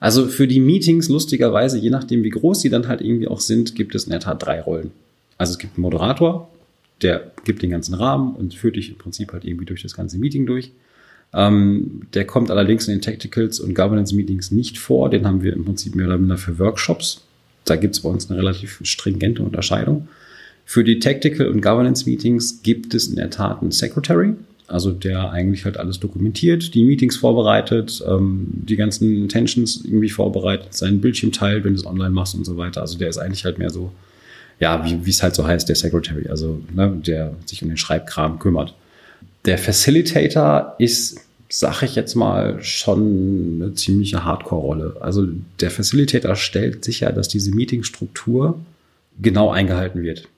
[0.00, 3.74] Also für die Meetings, lustigerweise, je nachdem wie groß sie dann halt irgendwie auch sind,
[3.74, 4.90] gibt es in der Tat drei Rollen.
[5.36, 6.48] Also es gibt einen Moderator,
[7.02, 10.18] der gibt den ganzen Rahmen und führt dich im Prinzip halt irgendwie durch das ganze
[10.18, 10.72] Meeting durch.
[11.34, 15.10] Ähm, der kommt allerdings in den Tacticals und Governance Meetings nicht vor.
[15.10, 17.22] Den haben wir im Prinzip mehr oder minder für Workshops.
[17.64, 20.08] Da gibt es bei uns eine relativ stringente Unterscheidung.
[20.64, 24.34] Für die Tactical und Governance Meetings gibt es in der Tat einen Secretary,
[24.66, 30.74] also der eigentlich halt alles dokumentiert, die Meetings vorbereitet, ähm, die ganzen Tensions irgendwie vorbereitet,
[30.74, 32.82] seinen Bildschirm teilt, wenn du es online machst und so weiter.
[32.82, 33.92] Also der ist eigentlich halt mehr so,
[34.60, 38.38] ja, wie es halt so heißt, der Secretary, also ne, der sich um den Schreibkram
[38.38, 38.74] kümmert.
[39.44, 44.96] Der Facilitator ist, sag ich jetzt mal, schon eine ziemliche Hardcore-Rolle.
[45.00, 45.26] Also
[45.60, 48.58] der Facilitator stellt sicher, dass diese Meetingstruktur
[49.20, 50.28] genau eingehalten wird.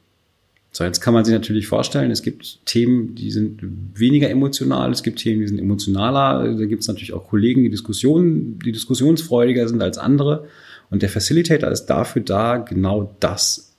[0.73, 3.61] So, jetzt kann man sich natürlich vorstellen, es gibt Themen, die sind
[3.95, 6.55] weniger emotional, es gibt Themen, die sind emotionaler.
[6.57, 10.47] Da gibt es natürlich auch Kollegen, die Diskussionen, die diskussionsfreudiger sind als andere.
[10.89, 13.73] Und der Facilitator ist dafür da, genau das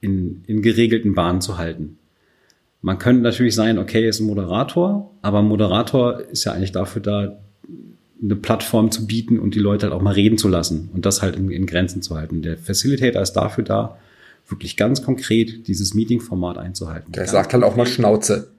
[0.00, 1.98] in, in geregelten Bahnen zu halten.
[2.82, 7.38] Man könnte natürlich sein, okay, ist ein Moderator, aber Moderator ist ja eigentlich dafür da,
[8.22, 11.22] eine Plattform zu bieten und die Leute halt auch mal reden zu lassen und das
[11.22, 12.42] halt in, in Grenzen zu halten.
[12.42, 13.98] Der Facilitator ist dafür da,
[14.46, 17.12] wirklich ganz konkret dieses Meeting-Format einzuhalten.
[17.12, 18.50] Der sagt halt auch mal Schnauze.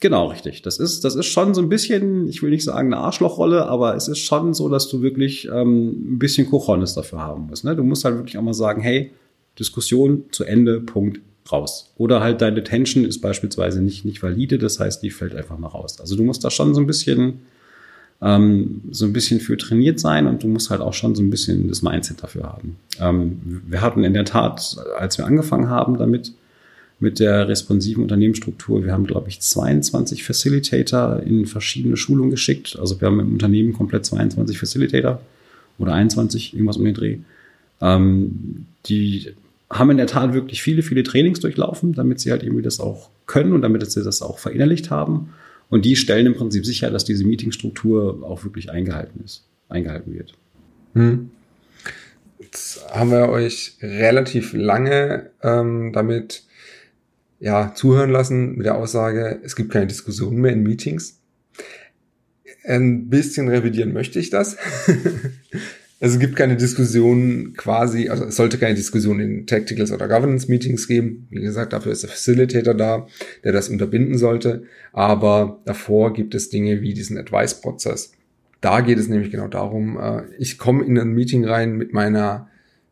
[0.00, 0.62] Genau, richtig.
[0.62, 3.94] Das ist, das ist schon so ein bisschen, ich will nicht sagen eine Arschlochrolle, aber
[3.94, 7.64] es ist schon so, dass du wirklich ähm, ein bisschen Kochonis dafür haben musst.
[7.64, 7.76] Ne?
[7.76, 9.12] Du musst halt wirklich auch mal sagen, hey,
[9.58, 11.90] Diskussion zu Ende, Punkt, raus.
[11.96, 15.68] Oder halt deine Tension ist beispielsweise nicht, nicht valide, das heißt, die fällt einfach mal
[15.68, 16.00] raus.
[16.00, 17.40] Also du musst da schon so ein bisschen,
[18.20, 21.30] ähm, so ein bisschen für trainiert sein und du musst halt auch schon so ein
[21.30, 22.76] bisschen das Mindset dafür haben.
[23.00, 26.32] Ähm, wir hatten in der Tat, als wir angefangen haben damit,
[27.02, 32.78] mit der responsiven Unternehmensstruktur, wir haben, glaube ich, 22 Facilitator in verschiedene Schulungen geschickt.
[32.78, 35.20] Also wir haben im Unternehmen komplett 22 Facilitator
[35.78, 37.18] oder 21, irgendwas um den Dreh.
[37.80, 39.32] Ähm, die
[39.72, 43.10] haben in der Tat wirklich viele, viele Trainings durchlaufen, damit sie halt irgendwie das auch
[43.26, 45.32] können und damit sie das auch verinnerlicht haben.
[45.70, 50.34] Und die stellen im Prinzip sicher, dass diese Meetingstruktur auch wirklich eingehalten ist, eingehalten wird.
[50.94, 51.30] Hm.
[52.38, 56.44] Jetzt haben wir euch relativ lange ähm, damit
[57.40, 61.18] ja, zuhören lassen mit der Aussage, es gibt keine Diskussion mehr in Meetings.
[62.64, 64.56] Ein bisschen revidieren möchte ich das.
[66.02, 70.50] Also es gibt keine Diskussion quasi, also es sollte keine Diskussion in Tacticals oder Governance
[70.50, 71.28] Meetings geben.
[71.30, 73.06] Wie gesagt, dafür ist der Facilitator da,
[73.44, 74.64] der das unterbinden sollte.
[74.92, 78.14] Aber davor gibt es Dinge wie diesen Advice-Prozess.
[78.60, 82.48] Da geht es nämlich genau darum, äh, ich komme in ein Meeting rein mit meiner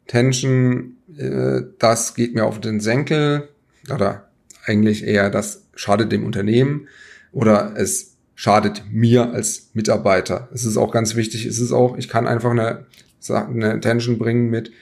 [0.07, 3.49] Tension, äh, das geht mir auf den Senkel
[3.93, 4.31] oder
[4.67, 6.87] eigentlich eher, das schadet dem Unternehmen
[7.33, 8.10] oder es
[8.41, 10.49] schadet mir als Mitarbeiter.
[10.55, 12.87] Es ist auch ganz wichtig, es ist auch, ich kann einfach eine,
[13.29, 14.73] eine Attention bringen mit,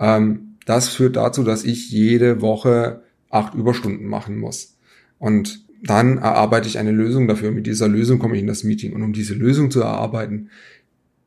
[0.00, 4.78] ähm, das führt dazu, dass ich jede Woche acht Überstunden machen muss.
[5.20, 7.52] Und dann erarbeite ich eine Lösung dafür.
[7.52, 8.94] Mit dieser Lösung komme ich in das Meeting.
[8.94, 10.50] Und um diese Lösung zu erarbeiten,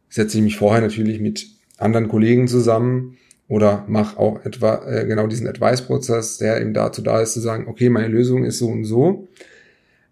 [0.09, 1.47] setze ich mich vorher natürlich mit
[1.77, 3.15] anderen Kollegen zusammen
[3.47, 7.67] oder mache auch etwa äh, genau diesen Advice-Prozess, der eben dazu da ist, zu sagen,
[7.69, 9.29] okay, meine Lösung ist so und so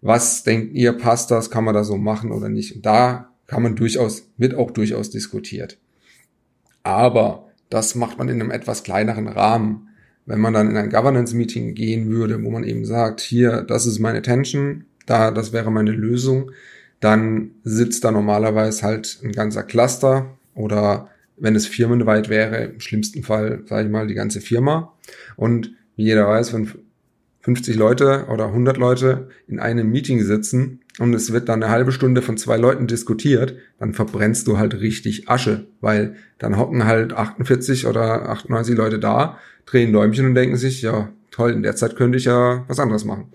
[0.06, 2.76] was denkt ihr, passt das, kann man da so machen oder nicht?
[2.76, 5.78] Und da kann man durchaus, wird auch durchaus diskutiert.
[6.82, 9.88] Aber das macht man in einem etwas kleineren Rahmen.
[10.24, 13.98] Wenn man dann in ein Governance-Meeting gehen würde, wo man eben sagt, hier, das ist
[13.98, 16.50] meine Tension, da, das wäre meine Lösung,
[17.00, 23.22] dann sitzt da normalerweise halt ein ganzer Cluster oder wenn es firmenweit wäre, im schlimmsten
[23.22, 24.94] Fall, sage ich mal, die ganze Firma.
[25.36, 26.70] Und wie jeder weiß, wenn
[27.46, 31.92] 50 Leute oder 100 Leute in einem Meeting sitzen und es wird dann eine halbe
[31.92, 37.12] Stunde von zwei Leuten diskutiert, dann verbrennst du halt richtig Asche, weil dann hocken halt
[37.12, 41.94] 48 oder 98 Leute da, drehen Däumchen und denken sich, ja, toll, in der Zeit
[41.94, 43.28] könnte ich ja was anderes machen.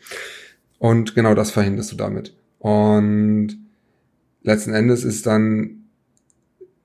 [0.78, 2.36] Und genau das verhinderst du damit.
[2.60, 3.60] Und
[4.44, 5.86] letzten Endes ist dann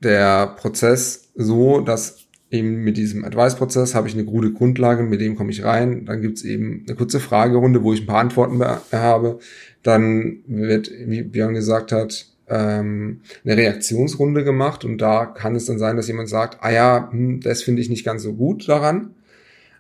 [0.00, 5.37] der Prozess so, dass eben mit diesem Advice-Prozess habe ich eine gute Grundlage, mit dem
[5.37, 6.04] komme ich rein.
[6.06, 8.61] Dann gibt es eben eine kurze Fragerunde, wo ich ein paar Antworten
[8.92, 9.38] habe.
[9.82, 15.78] Dann wird, wie Björn gesagt hat, ähm, eine Reaktionsrunde gemacht und da kann es dann
[15.78, 19.14] sein, dass jemand sagt, ah ja, hm, das finde ich nicht ganz so gut daran.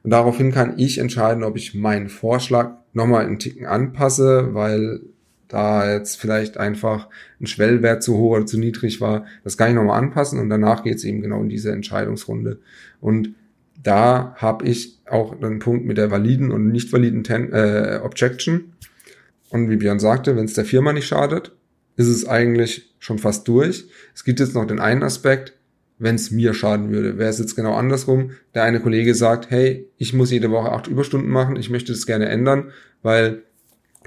[0.02, 5.00] Und daraufhin kann ich entscheiden, ob ich meinen Vorschlag nochmal einen Ticken anpasse, weil
[5.48, 7.08] da jetzt vielleicht einfach
[7.40, 10.82] ein Schwellwert zu hoch oder zu niedrig war, das kann ich nochmal anpassen und danach
[10.82, 12.58] geht es eben genau in diese Entscheidungsrunde.
[13.00, 13.34] Und
[13.82, 18.72] da habe ich auch einen Punkt mit der validen und nicht validen Ten äh, Objection.
[19.50, 21.52] Und wie Björn sagte, wenn es der Firma nicht schadet,
[21.96, 23.88] ist es eigentlich schon fast durch.
[24.14, 25.52] Es gibt jetzt noch den einen Aspekt,
[25.98, 27.18] wenn es mir schaden würde.
[27.18, 30.88] Wäre es jetzt genau andersrum, der eine Kollege sagt, hey, ich muss jede Woche acht
[30.88, 32.70] Überstunden machen, ich möchte das gerne ändern,
[33.02, 33.42] weil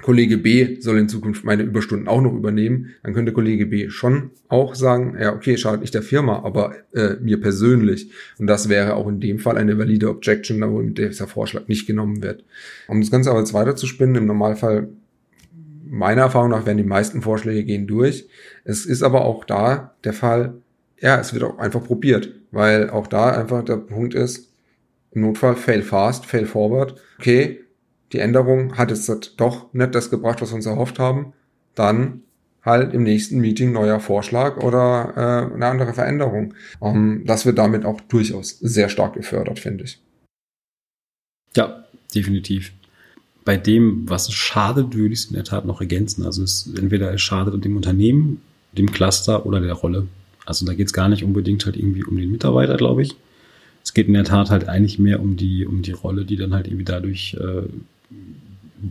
[0.02, 4.30] Kollege B soll in Zukunft meine Überstunden auch noch übernehmen, dann könnte Kollege B schon
[4.48, 8.10] auch sagen, ja, okay, schadet nicht der Firma, aber äh, mir persönlich.
[8.38, 11.86] Und das wäre auch in dem Fall eine valide Objection, da wo dieser Vorschlag nicht
[11.86, 12.44] genommen wird.
[12.88, 14.88] Um das Ganze aber jetzt weiter zu spinnen, im Normalfall,
[15.86, 18.28] meiner Erfahrung nach, werden die meisten Vorschläge gehen durch.
[18.64, 20.54] Es ist aber auch da der Fall,
[21.00, 24.50] ja, es wird auch einfach probiert, weil auch da einfach der Punkt ist,
[25.12, 27.00] im Notfall fail fast, fail forward.
[27.18, 27.60] Okay,
[28.12, 31.32] die Änderung hat jetzt doch nicht das gebracht, was wir uns erhofft haben,
[31.74, 32.22] dann
[32.62, 36.54] halt im nächsten Meeting neuer Vorschlag oder äh, eine andere Veränderung.
[36.82, 40.00] Ähm, das wird damit auch durchaus sehr stark gefördert, finde ich.
[41.56, 42.72] Ja, definitiv.
[43.44, 46.26] Bei dem, was es schadet, würde ich es in der Tat noch ergänzen.
[46.26, 48.42] Also es entweder es schadet dem Unternehmen,
[48.72, 50.06] dem Cluster oder der Rolle.
[50.44, 53.16] Also da geht es gar nicht unbedingt halt irgendwie um den Mitarbeiter, glaube ich.
[53.82, 56.52] Es geht in der Tat halt eigentlich mehr um die, um die Rolle, die dann
[56.52, 57.62] halt irgendwie dadurch äh,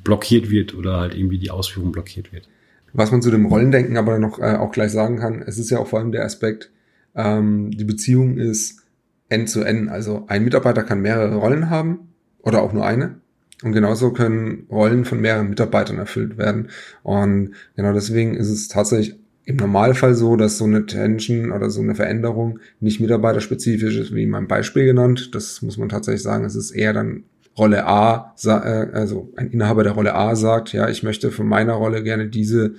[0.03, 2.47] blockiert wird oder halt irgendwie die Ausführung blockiert wird.
[2.93, 5.79] Was man zu dem Rollendenken aber noch äh, auch gleich sagen kann, es ist ja
[5.79, 6.71] auch vor allem der Aspekt,
[7.15, 8.84] ähm, die Beziehung ist
[9.29, 9.89] N zu N.
[9.89, 12.10] Also ein Mitarbeiter kann mehrere Rollen haben
[12.41, 13.15] oder auch nur eine.
[13.63, 16.69] Und genauso können Rollen von mehreren Mitarbeitern erfüllt werden.
[17.03, 21.82] Und genau deswegen ist es tatsächlich im Normalfall so, dass so eine Tension oder so
[21.82, 25.32] eine Veränderung nicht mitarbeiterspezifisch ist, wie in meinem Beispiel genannt.
[25.34, 26.45] Das muss man tatsächlich sagen.
[26.45, 27.23] Es ist eher dann
[27.60, 31.74] Rolle A, äh, also ein Inhaber der Rolle A sagt, ja, ich möchte von meiner
[31.74, 32.74] Rolle gerne diese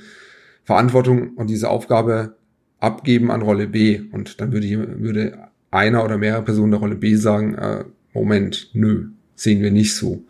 [0.64, 2.36] Verantwortung und diese Aufgabe
[2.80, 4.00] abgeben an Rolle B.
[4.12, 5.38] Und dann würde, würde
[5.70, 10.24] einer oder mehrere Personen der Rolle B sagen, äh, Moment, nö, sehen wir nicht so.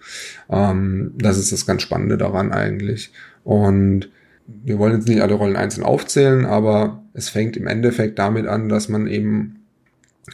[0.51, 3.13] Ähm, das ist das ganz Spannende daran eigentlich.
[3.45, 4.11] Und
[4.47, 8.69] wir wollen jetzt nicht alle Rollen einzeln aufzählen, aber es fängt im Endeffekt damit an,
[8.69, 9.61] dass man eben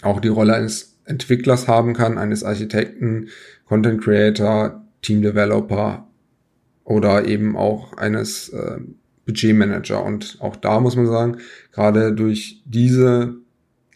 [0.02, 3.28] auch die Rolle eines Entwicklers haben kann, eines Architekten,
[3.66, 6.06] Content Creator, Team Developer
[6.84, 8.78] oder eben auch eines äh,
[9.26, 10.04] Budgetmanager.
[10.04, 11.38] Und auch da muss man sagen,
[11.72, 13.36] gerade durch diese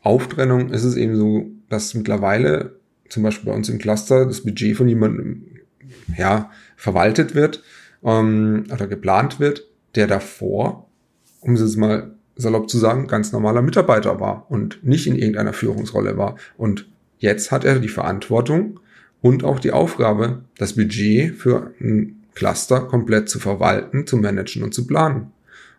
[0.03, 2.77] Auftrennung ist es eben so, dass mittlerweile
[3.09, 5.47] zum Beispiel bei uns im Cluster das Budget von jemandem
[6.17, 7.63] ja, verwaltet wird
[8.03, 10.89] ähm, oder geplant wird, der davor,
[11.41, 15.53] um es jetzt mal salopp zu sagen, ganz normaler Mitarbeiter war und nicht in irgendeiner
[15.53, 16.37] Führungsrolle war.
[16.57, 18.81] Und jetzt hat er die Verantwortung,
[19.23, 24.73] und auch die Aufgabe, das Budget für ein Cluster komplett zu verwalten, zu managen und
[24.73, 25.33] zu planen.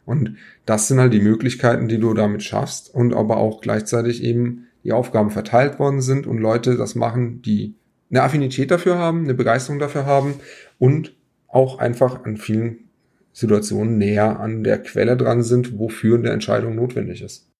[0.05, 4.67] Und das sind halt die Möglichkeiten, die du damit schaffst und aber auch gleichzeitig eben
[4.83, 7.75] die Aufgaben verteilt worden sind und Leute das machen, die
[8.09, 10.35] eine Affinität dafür haben, eine Begeisterung dafür haben
[10.79, 11.15] und
[11.47, 12.89] auch einfach an vielen
[13.31, 17.50] Situationen näher an der Quelle dran sind, wofür eine Entscheidung notwendig ist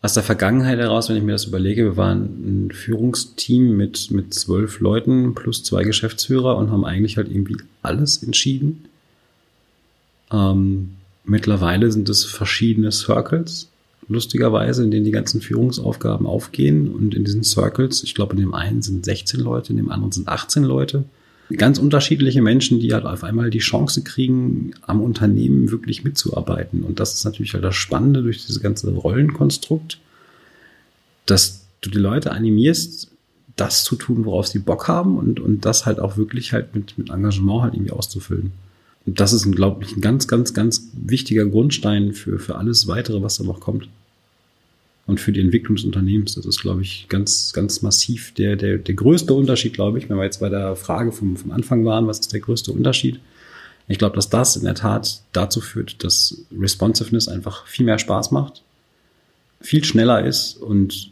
[0.00, 4.32] aus der Vergangenheit heraus, wenn ich mir das überlege, wir waren ein Führungsteam mit, mit
[4.32, 8.84] zwölf Leuten plus zwei Geschäftsführer und haben eigentlich halt irgendwie alles entschieden.
[10.30, 13.70] Ähm, mittlerweile sind es verschiedene Circles,
[14.06, 16.92] lustigerweise, in denen die ganzen Führungsaufgaben aufgehen.
[16.92, 20.12] Und in diesen Circles, ich glaube, in dem einen sind 16 Leute, in dem anderen
[20.12, 21.04] sind 18 Leute.
[21.56, 26.82] Ganz unterschiedliche Menschen, die halt auf einmal die Chance kriegen, am Unternehmen wirklich mitzuarbeiten.
[26.82, 29.98] Und das ist natürlich halt das Spannende durch dieses ganze Rollenkonstrukt,
[31.24, 33.10] dass du die Leute animierst,
[33.56, 36.98] das zu tun, worauf sie Bock haben und, und das halt auch wirklich halt mit,
[36.98, 38.52] mit Engagement halt irgendwie auszufüllen.
[39.06, 43.22] Und das ist, glaube ich, ein ganz, ganz, ganz wichtiger Grundstein für, für alles weitere,
[43.22, 43.88] was da noch kommt
[45.08, 46.34] und für die Entwicklung des Unternehmens.
[46.34, 50.18] Das ist, glaube ich, ganz, ganz massiv der, der, der größte Unterschied, glaube ich, wenn
[50.18, 53.18] wir jetzt bei der Frage vom, vom Anfang waren, was ist der größte Unterschied?
[53.88, 58.32] Ich glaube, dass das in der Tat dazu führt, dass Responsiveness einfach viel mehr Spaß
[58.32, 58.62] macht,
[59.62, 61.10] viel schneller ist und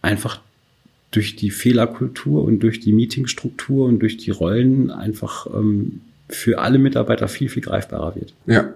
[0.00, 0.40] einfach
[1.10, 6.78] durch die Fehlerkultur und durch die Meetingstruktur und durch die Rollen einfach ähm, für alle
[6.78, 8.32] Mitarbeiter viel, viel greifbarer wird.
[8.46, 8.72] Ja,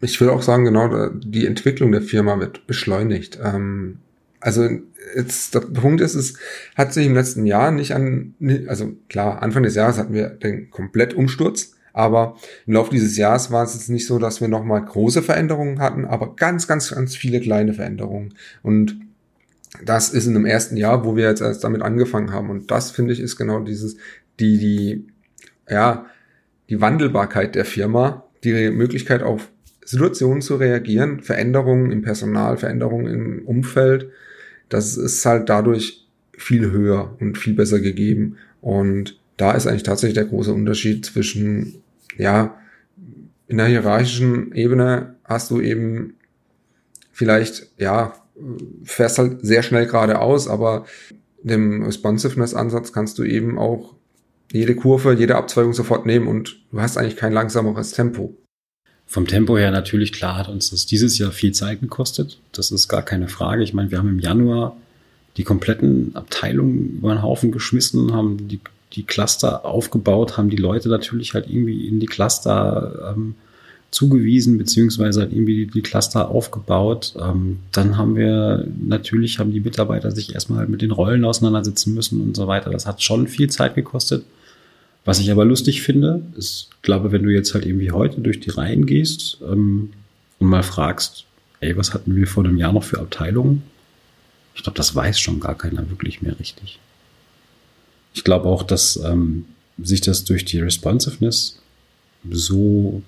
[0.00, 3.38] ich will auch sagen, genau, die Entwicklung der Firma wird beschleunigt.
[3.42, 3.98] Ähm,
[4.40, 4.68] also
[5.16, 6.34] jetzt der Punkt ist, es
[6.76, 8.34] hat sich im letzten Jahr nicht an,
[8.66, 12.36] also klar, Anfang des Jahres hatten wir den Komplettumsturz, aber
[12.66, 16.04] im Laufe dieses Jahres war es jetzt nicht so, dass wir nochmal große Veränderungen hatten,
[16.04, 18.34] aber ganz, ganz, ganz viele kleine Veränderungen.
[18.62, 19.00] Und
[19.84, 22.50] das ist in dem ersten Jahr, wo wir jetzt erst damit angefangen haben.
[22.50, 23.96] Und das finde ich ist genau dieses,
[24.38, 25.06] die, die,
[25.68, 26.06] ja,
[26.68, 29.50] die Wandelbarkeit der Firma, die Möglichkeit auf
[29.88, 34.10] Situationen zu reagieren, Veränderungen im Personal, Veränderungen im Umfeld,
[34.68, 38.36] das ist halt dadurch viel höher und viel besser gegeben.
[38.60, 41.76] Und da ist eigentlich tatsächlich der große Unterschied zwischen,
[42.18, 42.58] ja,
[43.46, 46.16] in der hierarchischen Ebene hast du eben
[47.10, 48.12] vielleicht, ja,
[48.84, 50.84] fährst halt sehr schnell geradeaus, aber
[51.42, 53.94] dem Responsiveness-Ansatz kannst du eben auch
[54.52, 58.36] jede Kurve, jede Abzweigung sofort nehmen und du hast eigentlich kein langsameres Tempo.
[59.10, 62.38] Vom Tempo her natürlich klar hat uns das dieses Jahr viel Zeit gekostet.
[62.52, 63.62] Das ist gar keine Frage.
[63.64, 64.76] Ich meine, wir haben im Januar
[65.38, 68.60] die kompletten Abteilungen über den Haufen geschmissen, haben die,
[68.92, 73.34] die Cluster aufgebaut, haben die Leute natürlich halt irgendwie in die Cluster ähm,
[73.90, 77.14] zugewiesen, beziehungsweise halt irgendwie die, die Cluster aufgebaut.
[77.18, 81.94] Ähm, dann haben wir natürlich, haben die Mitarbeiter sich erstmal halt mit den Rollen auseinandersetzen
[81.94, 82.68] müssen und so weiter.
[82.68, 84.24] Das hat schon viel Zeit gekostet.
[85.08, 88.50] Was ich aber lustig finde, ist, glaube, wenn du jetzt halt irgendwie heute durch die
[88.50, 89.88] Reihen gehst ähm,
[90.38, 91.24] und mal fragst,
[91.60, 93.62] ey, was hatten wir vor einem Jahr noch für Abteilungen?
[94.54, 96.78] Ich glaube, das weiß schon gar keiner wirklich mehr richtig.
[98.12, 99.46] Ich glaube auch, dass ähm,
[99.78, 101.58] sich das durch die Responsiveness
[102.30, 103.00] so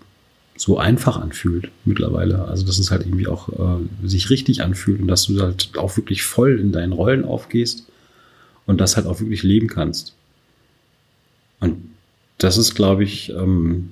[0.57, 2.47] so einfach anfühlt mittlerweile.
[2.47, 5.99] Also dass es halt irgendwie auch äh, sich richtig anfühlt und dass du halt auch
[5.99, 7.85] wirklich voll in deinen Rollen aufgehst
[8.65, 10.15] und das halt auch wirklich leben kannst.
[11.61, 11.90] Und
[12.43, 13.91] das ist, glaube ich, ähm,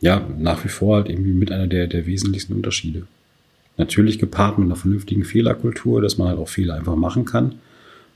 [0.00, 3.06] ja, nach wie vor halt irgendwie mit einer der, der wesentlichsten Unterschiede.
[3.76, 7.56] Natürlich gepaart mit einer vernünftigen Fehlerkultur, dass man halt auch Fehler einfach machen kann.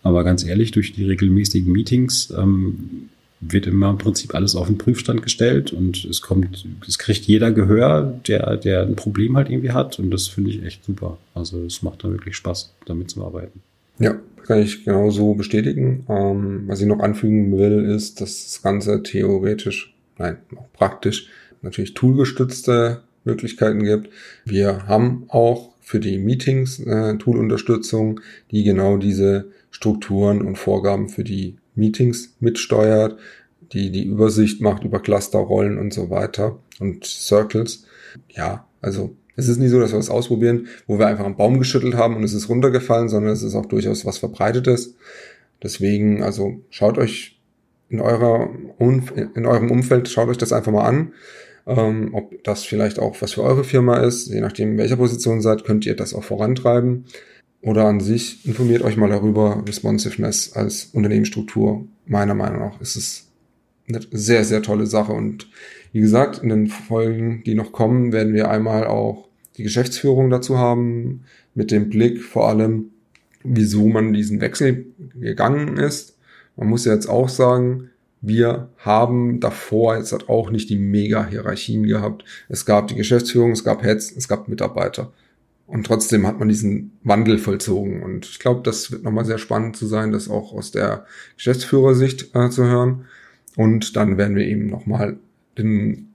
[0.02, 3.08] Aber ganz ehrlich, durch die regelmäßigen Meetings ähm,
[3.40, 7.50] wird immer im Prinzip alles auf den Prüfstand gestellt und es kommt, es kriegt jeder
[7.52, 11.18] Gehör, der, der ein Problem halt irgendwie hat und das finde ich echt super.
[11.34, 13.60] Also es macht da wirklich Spaß, damit zu arbeiten.
[13.98, 14.16] Ja,
[14.46, 16.04] kann ich genau so bestätigen.
[16.08, 21.28] Ähm, was ich noch anfügen will, ist, dass das Ganze theoretisch, nein, auch praktisch,
[21.62, 24.10] natürlich toolgestützte Möglichkeiten gibt.
[24.44, 28.20] Wir haben auch für die Meetings äh, Tool-Unterstützung,
[28.50, 33.18] die genau diese Strukturen und Vorgaben für die Meetings mitsteuert,
[33.72, 37.84] die die Übersicht macht über Clusterrollen und so weiter und Circles.
[38.28, 41.58] Ja, also es ist nicht so, dass wir das ausprobieren, wo wir einfach einen Baum
[41.58, 44.94] geschüttelt haben und es ist runtergefallen, sondern es ist auch durchaus was Verbreitetes.
[45.62, 47.40] Deswegen, also schaut euch
[47.88, 51.12] in, eurer, in eurem Umfeld, schaut euch das einfach mal an.
[51.66, 54.26] Ähm, ob das vielleicht auch was für eure Firma ist.
[54.26, 57.06] Je nachdem, in welcher Position seid, könnt ihr das auch vorantreiben
[57.62, 59.64] oder an sich, informiert euch mal darüber.
[59.66, 63.28] Responsiveness als Unternehmensstruktur, meiner Meinung nach, ist es
[63.88, 65.12] eine sehr, sehr tolle Sache.
[65.12, 65.48] Und
[65.94, 70.58] wie gesagt, in den Folgen, die noch kommen, werden wir einmal auch die Geschäftsführung dazu
[70.58, 71.22] haben,
[71.54, 72.90] mit dem Blick vor allem,
[73.44, 76.18] wieso man diesen Wechsel gegangen ist.
[76.56, 77.90] Man muss jetzt auch sagen,
[78.20, 82.24] wir haben davor jetzt halt auch nicht die Mega-Hierarchien gehabt.
[82.48, 85.12] Es gab die Geschäftsführung, es gab Heads, es gab Mitarbeiter.
[85.68, 88.02] Und trotzdem hat man diesen Wandel vollzogen.
[88.02, 92.34] Und ich glaube, das wird nochmal sehr spannend zu sein, das auch aus der Geschäftsführersicht
[92.34, 93.04] äh, zu hören.
[93.54, 95.18] Und dann werden wir eben nochmal
[95.58, 96.10] den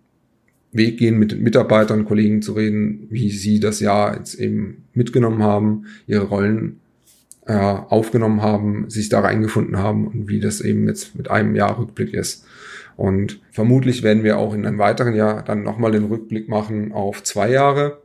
[0.72, 5.42] Weg gehen, mit den Mitarbeitern, Kollegen zu reden, wie sie das Jahr jetzt eben mitgenommen
[5.42, 6.80] haben, ihre Rollen
[7.46, 11.80] äh, aufgenommen haben, sich da reingefunden haben und wie das eben jetzt mit einem Jahr
[11.80, 12.46] Rückblick ist.
[12.96, 17.24] Und vermutlich werden wir auch in einem weiteren Jahr dann nochmal den Rückblick machen auf
[17.24, 17.98] zwei Jahre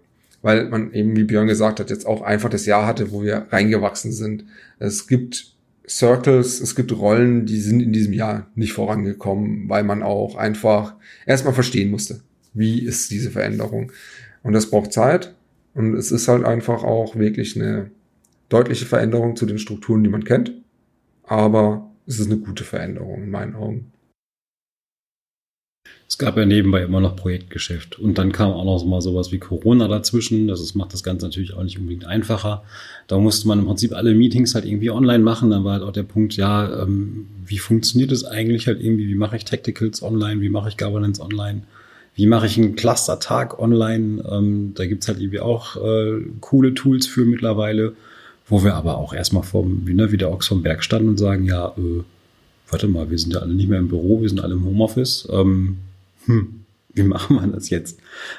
[0.44, 3.46] weil man eben, wie Björn gesagt hat, jetzt auch einfach das Jahr hatte, wo wir
[3.48, 4.44] reingewachsen sind.
[4.78, 5.53] Es gibt
[5.88, 10.94] Circles, es gibt Rollen, die sind in diesem Jahr nicht vorangekommen, weil man auch einfach
[11.26, 12.20] erstmal verstehen musste,
[12.54, 13.92] wie ist diese Veränderung.
[14.42, 15.34] Und das braucht Zeit.
[15.74, 17.90] Und es ist halt einfach auch wirklich eine
[18.48, 20.52] deutliche Veränderung zu den Strukturen, die man kennt.
[21.24, 23.92] Aber es ist eine gute Veränderung in meinen Augen.
[26.14, 27.98] Es gab ja nebenbei immer noch Projektgeschäft.
[27.98, 30.46] Und dann kam auch noch mal sowas wie Corona dazwischen.
[30.46, 32.62] Das macht das Ganze natürlich auch nicht unbedingt einfacher.
[33.08, 35.50] Da musste man im Prinzip alle Meetings halt irgendwie online machen.
[35.50, 39.08] Dann war halt auch der Punkt, ja, ähm, wie funktioniert es eigentlich halt irgendwie?
[39.08, 40.40] Wie mache ich Tacticals online?
[40.40, 41.62] Wie mache ich Governance online?
[42.14, 44.22] Wie mache ich einen Cluster-Tag online?
[44.30, 47.94] Ähm, da gibt's halt irgendwie auch äh, coole Tools für mittlerweile,
[48.46, 51.44] wo wir aber auch erstmal vom, ne, wie der Ochs vom Berg standen und sagen,
[51.44, 52.04] ja, äh,
[52.70, 55.28] warte mal, wir sind ja alle nicht mehr im Büro, wir sind alle im Homeoffice.
[55.32, 55.78] Ähm,
[56.26, 56.64] hm,
[56.94, 57.98] wie machen wir das jetzt?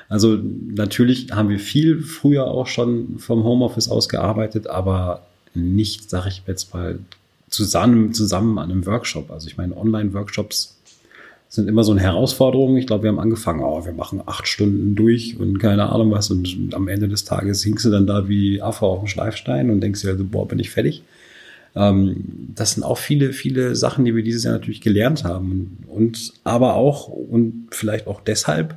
[0.09, 6.27] Also natürlich haben wir viel früher auch schon vom Homeoffice aus gearbeitet, aber nicht, sag
[6.27, 6.99] ich jetzt mal,
[7.49, 9.31] zusammen, zusammen an einem Workshop.
[9.31, 10.77] Also ich meine, Online-Workshops
[11.49, 12.77] sind immer so eine Herausforderung.
[12.77, 16.29] Ich glaube, wir haben angefangen, oh, wir machen acht Stunden durch und keine Ahnung was.
[16.31, 19.81] Und am Ende des Tages hinkst du dann da wie Affe auf dem Schleifstein und
[19.81, 21.03] denkst dir also, boah, bin ich fertig.
[21.75, 25.83] Ähm, das sind auch viele, viele Sachen, die wir dieses Jahr natürlich gelernt haben.
[25.87, 28.75] Und aber auch und vielleicht auch deshalb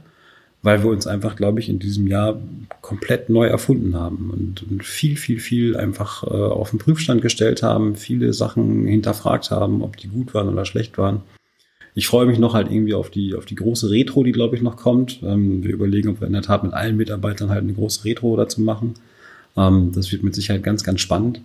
[0.63, 2.41] weil wir uns einfach, glaube ich, in diesem Jahr
[2.81, 7.63] komplett neu erfunden haben und, und viel, viel, viel einfach äh, auf den Prüfstand gestellt
[7.63, 11.23] haben, viele Sachen hinterfragt haben, ob die gut waren oder schlecht waren.
[11.95, 14.63] Ich freue mich noch halt irgendwie auf die, auf die große Retro, die, glaube ich,
[14.63, 15.21] noch kommt.
[15.23, 18.37] Ähm, wir überlegen, ob wir in der Tat mit allen Mitarbeitern halt eine große Retro
[18.37, 18.95] dazu machen.
[19.57, 21.41] Ähm, das wird mit Sicherheit ganz, ganz spannend.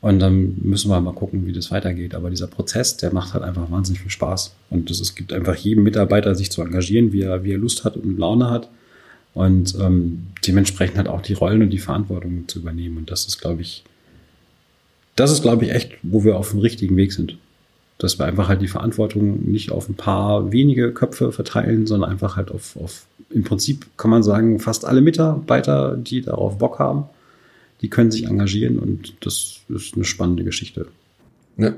[0.00, 2.14] Und dann müssen wir mal gucken, wie das weitergeht.
[2.14, 4.54] Aber dieser Prozess, der macht halt einfach wahnsinnig viel Spaß.
[4.70, 7.96] Und es gibt einfach jedem Mitarbeiter, sich zu engagieren, wie er, wie er Lust hat
[7.96, 8.68] und Laune hat.
[9.34, 12.96] Und ähm, dementsprechend halt auch die Rollen und die Verantwortung zu übernehmen.
[12.96, 13.84] Und das ist, glaube ich,
[15.16, 17.36] das ist, glaube ich, echt, wo wir auf dem richtigen Weg sind.
[17.98, 22.36] Dass wir einfach halt die Verantwortung nicht auf ein paar wenige Köpfe verteilen, sondern einfach
[22.36, 27.06] halt auf, auf im Prinzip kann man sagen, fast alle Mitarbeiter, die darauf Bock haben
[27.80, 30.86] die können sich engagieren und das ist eine spannende Geschichte.
[31.56, 31.74] Ja,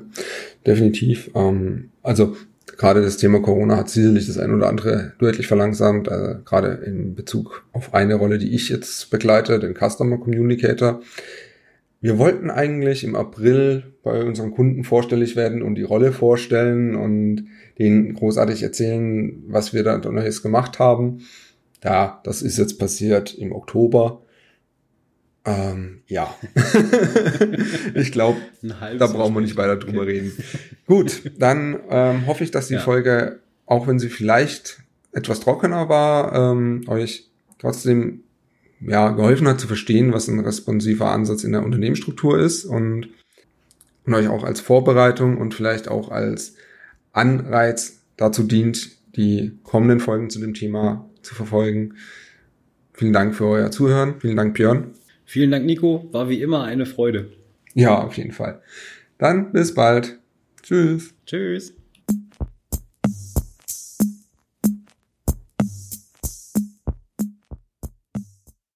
[0.67, 1.31] definitiv.
[1.35, 2.37] Ähm, also
[2.77, 7.15] gerade das Thema Corona hat sicherlich das ein oder andere deutlich verlangsamt, äh, gerade in
[7.15, 11.01] Bezug auf eine Rolle, die ich jetzt begleite, den Customer Communicator.
[12.03, 17.47] Wir wollten eigentlich im April bei unseren Kunden vorstellig werden und die Rolle vorstellen und
[17.79, 21.21] denen großartig erzählen, was wir da Neues gemacht haben.
[21.85, 24.23] Ja, das ist jetzt passiert im Oktober.
[25.45, 26.35] Ähm, ja.
[27.95, 30.11] ich glaube, da brauchen wir nicht weiter drüber okay.
[30.11, 30.33] reden.
[30.87, 32.81] Gut, dann ähm, hoffe ich, dass die ja.
[32.81, 34.83] Folge, auch wenn sie vielleicht
[35.13, 38.25] etwas trockener war, ähm, euch trotzdem
[38.81, 43.09] ja, geholfen hat zu verstehen, was ein responsiver Ansatz in der Unternehmensstruktur ist und,
[44.07, 46.55] und euch auch als Vorbereitung und vielleicht auch als
[47.13, 51.95] Anreiz dazu dient, die kommenden Folgen zu dem Thema zu verfolgen.
[52.93, 54.15] Vielen Dank für euer Zuhören.
[54.21, 54.95] Vielen Dank, Björn.
[55.31, 56.09] Vielen Dank, Nico.
[56.11, 57.31] War wie immer eine Freude.
[57.75, 58.63] Ja, auf jeden Fall.
[59.17, 60.19] Dann bis bald.
[60.61, 61.15] Tschüss.
[61.25, 61.73] Tschüss.